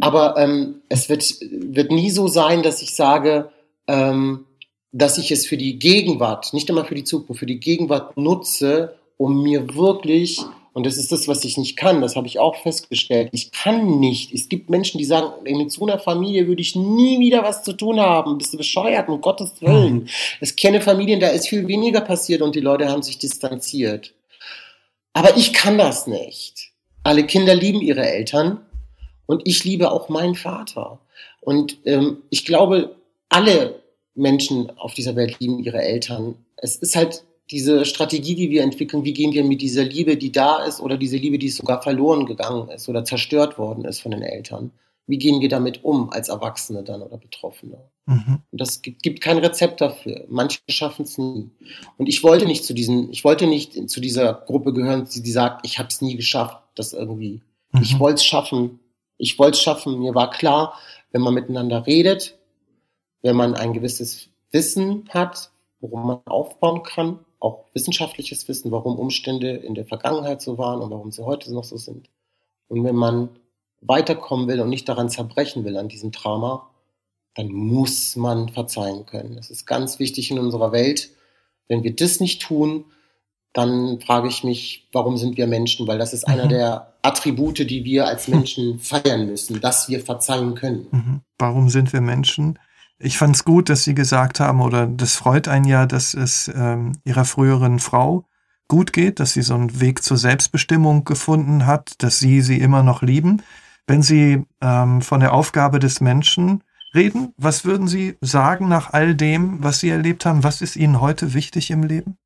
[0.00, 3.50] Aber ähm, es wird, wird nie so sein, dass ich sage,
[3.86, 4.46] ähm,
[4.92, 8.96] dass ich es für die Gegenwart, nicht immer für die Zukunft, für die Gegenwart nutze,
[9.18, 10.40] um mir wirklich
[10.76, 12.02] und das ist das, was ich nicht kann.
[12.02, 13.30] Das habe ich auch festgestellt.
[13.32, 14.34] Ich kann nicht.
[14.34, 17.72] Es gibt Menschen, die sagen, mit so einer Familie würde ich nie wieder was zu
[17.72, 18.36] tun haben.
[18.36, 20.10] Bist du bescheuert, um Gottes Willen.
[20.42, 24.12] Es kenne Familien, da ist viel weniger passiert und die Leute haben sich distanziert.
[25.14, 26.72] Aber ich kann das nicht.
[27.04, 28.60] Alle Kinder lieben ihre Eltern
[29.24, 30.98] und ich liebe auch meinen Vater.
[31.40, 32.96] Und ähm, ich glaube,
[33.30, 33.80] alle
[34.14, 36.34] Menschen auf dieser Welt lieben ihre Eltern.
[36.58, 40.32] Es ist halt diese Strategie, die wir entwickeln, wie gehen wir mit dieser Liebe, die
[40.32, 44.10] da ist, oder diese Liebe, die sogar verloren gegangen ist oder zerstört worden ist von
[44.10, 44.72] den Eltern,
[45.06, 47.78] wie gehen wir damit um als Erwachsene dann oder Betroffene?
[48.06, 48.42] Mhm.
[48.50, 50.24] Und das gibt, gibt kein Rezept dafür.
[50.28, 51.50] Manche schaffen es nie.
[51.96, 55.30] Und ich wollte nicht zu diesen, ich wollte nicht zu dieser Gruppe gehören, die, die
[55.30, 57.40] sagt, ich habe es nie geschafft, das irgendwie.
[57.70, 57.82] Mhm.
[57.82, 58.80] Ich wollte es schaffen.
[59.16, 60.00] Ich wollte es schaffen.
[60.00, 60.74] Mir war klar,
[61.12, 62.36] wenn man miteinander redet,
[63.22, 69.50] wenn man ein gewisses Wissen hat, worum man aufbauen kann, auch wissenschaftliches Wissen, warum Umstände
[69.50, 72.10] in der Vergangenheit so waren und warum sie heute noch so sind.
[72.68, 73.30] Und wenn man
[73.80, 76.70] weiterkommen will und nicht daran zerbrechen will, an diesem Trauma,
[77.34, 79.36] dann muss man verzeihen können.
[79.36, 81.10] Das ist ganz wichtig in unserer Welt.
[81.68, 82.86] Wenn wir das nicht tun,
[83.52, 85.86] dann frage ich mich, warum sind wir Menschen?
[85.86, 86.50] Weil das ist einer mhm.
[86.50, 90.86] der Attribute, die wir als Menschen feiern müssen, dass wir verzeihen können.
[90.90, 91.20] Mhm.
[91.38, 92.58] Warum sind wir Menschen?
[92.98, 96.48] Ich fand es gut, dass Sie gesagt haben, oder das freut einen ja, dass es
[96.54, 98.26] ähm, Ihrer früheren Frau
[98.68, 102.82] gut geht, dass sie so einen Weg zur Selbstbestimmung gefunden hat, dass Sie sie immer
[102.82, 103.42] noch lieben.
[103.86, 109.14] Wenn Sie ähm, von der Aufgabe des Menschen reden, was würden Sie sagen nach all
[109.14, 110.42] dem, was Sie erlebt haben?
[110.42, 112.18] Was ist Ihnen heute wichtig im Leben?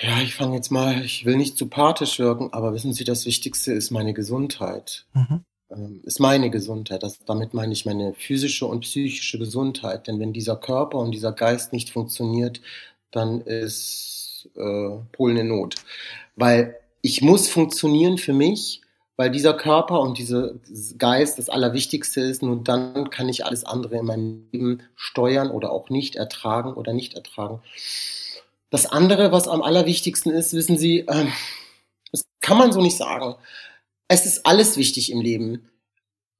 [0.00, 3.26] Ja, ich fange jetzt mal, ich will nicht zu pathisch wirken, aber wissen Sie, das
[3.26, 5.06] Wichtigste ist meine Gesundheit.
[5.14, 5.44] Mhm.
[5.74, 7.02] Ähm, ist meine Gesundheit.
[7.02, 10.06] Das, damit meine ich meine physische und psychische Gesundheit.
[10.06, 12.60] Denn wenn dieser Körper und dieser Geist nicht funktioniert,
[13.10, 15.76] dann ist äh, Polen in Not.
[16.36, 18.80] Weil ich muss funktionieren für mich,
[19.16, 20.54] weil dieser Körper und dieser
[20.98, 22.42] Geist das Allerwichtigste ist.
[22.42, 26.92] Nur dann kann ich alles andere in meinem Leben steuern oder auch nicht ertragen oder
[26.92, 27.60] nicht ertragen.
[28.70, 31.26] Das andere, was am allerwichtigsten ist, wissen Sie, äh,
[32.10, 33.36] das kann man so nicht sagen
[34.08, 35.68] es ist alles wichtig im Leben.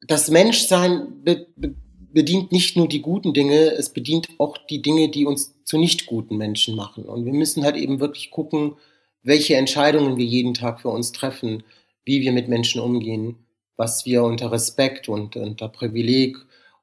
[0.07, 1.75] Das Menschsein be be
[2.15, 6.07] bedient nicht nur die guten Dinge, es bedient auch die Dinge, die uns zu nicht
[6.07, 7.05] guten Menschen machen.
[7.07, 8.77] Und wir müssen halt eben wirklich gucken,
[9.25, 11.65] welche Entscheidungen wir jeden Tag für uns treffen,
[12.05, 13.45] wie wir mit Menschen umgehen,
[13.77, 16.37] was wir unter Respekt und unter Privileg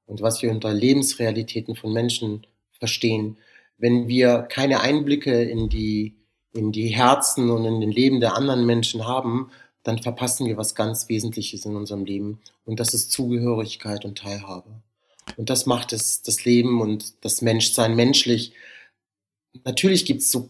[0.05, 2.45] und was wir unter Lebensrealitäten von Menschen
[2.77, 3.37] verstehen.
[3.77, 6.17] Wenn wir keine Einblicke in die,
[6.53, 9.49] in die Herzen und in den Leben der anderen Menschen haben,
[9.83, 12.39] dann verpassen wir was ganz Wesentliches in unserem Leben.
[12.65, 14.69] Und das ist Zugehörigkeit und Teilhabe.
[15.37, 18.53] Und das macht es, das Leben und das Menschsein menschlich.
[19.63, 20.49] Natürlich gibt es so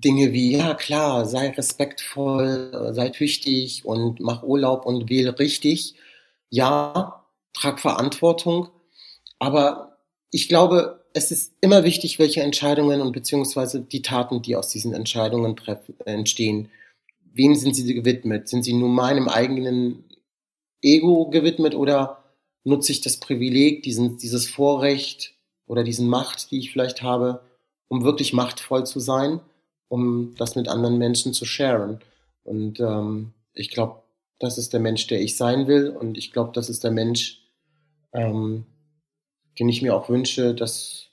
[0.00, 5.94] Dinge wie, ja klar, sei respektvoll, sei tüchtig und mach Urlaub und wähle richtig.
[6.48, 8.68] Ja, trag Verantwortung.
[9.38, 9.98] Aber
[10.30, 14.94] ich glaube, es ist immer wichtig, welche Entscheidungen und beziehungsweise die Taten, die aus diesen
[14.94, 15.56] Entscheidungen
[16.04, 16.70] entstehen,
[17.32, 18.48] wem sind sie gewidmet?
[18.48, 20.04] Sind sie nur meinem eigenen
[20.82, 22.24] Ego gewidmet oder
[22.64, 25.34] nutze ich das Privileg, diesen, dieses Vorrecht
[25.66, 27.42] oder diesen Macht, die ich vielleicht habe,
[27.88, 29.40] um wirklich machtvoll zu sein,
[29.88, 32.00] um das mit anderen Menschen zu sharen?
[32.44, 34.02] Und ähm, ich glaube,
[34.38, 35.90] das ist der Mensch, der ich sein will.
[35.90, 37.42] Und ich glaube, das ist der Mensch,
[38.12, 38.64] ähm,
[39.58, 41.08] den ich mir auch wünsche, dass,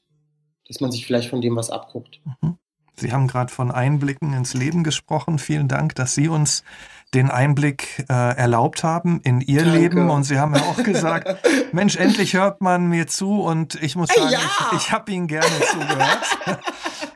[0.67, 2.19] dass man sich vielleicht von dem was abguckt.
[2.41, 2.56] Mhm.
[2.99, 5.37] Sie haben gerade von Einblicken ins Leben gesprochen.
[5.37, 6.63] Vielen Dank, dass Sie uns
[7.13, 9.77] den Einblick äh, erlaubt haben in Ihr Danke.
[9.77, 10.09] Leben.
[10.09, 11.37] Und Sie haben ja auch gesagt,
[11.71, 14.39] Mensch, endlich hört man mir zu und ich muss sagen, ja.
[14.71, 16.19] ich, ich habe Ihnen gerne zugehört.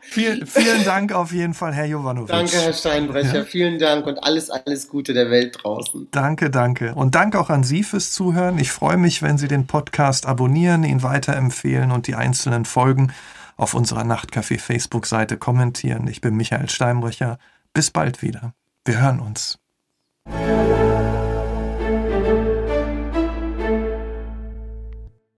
[0.02, 2.28] Viel, vielen Dank auf jeden Fall, Herr Jovanovic.
[2.28, 3.38] Danke, Herr Steinbrecher.
[3.40, 3.44] Ja.
[3.46, 6.10] Vielen Dank und alles, alles Gute der Welt draußen.
[6.12, 6.94] Danke, danke.
[6.96, 8.60] Und danke auch an Sie fürs Zuhören.
[8.60, 13.14] Ich freue mich, wenn Sie den Podcast abonnieren, ihn weiterempfehlen und die einzelnen Folgen
[13.62, 16.08] auf unserer Nachtcafé Facebook-Seite kommentieren.
[16.08, 17.38] Ich bin Michael Steinbrecher.
[17.74, 18.56] Bis bald wieder.
[18.86, 19.60] Wir hören uns.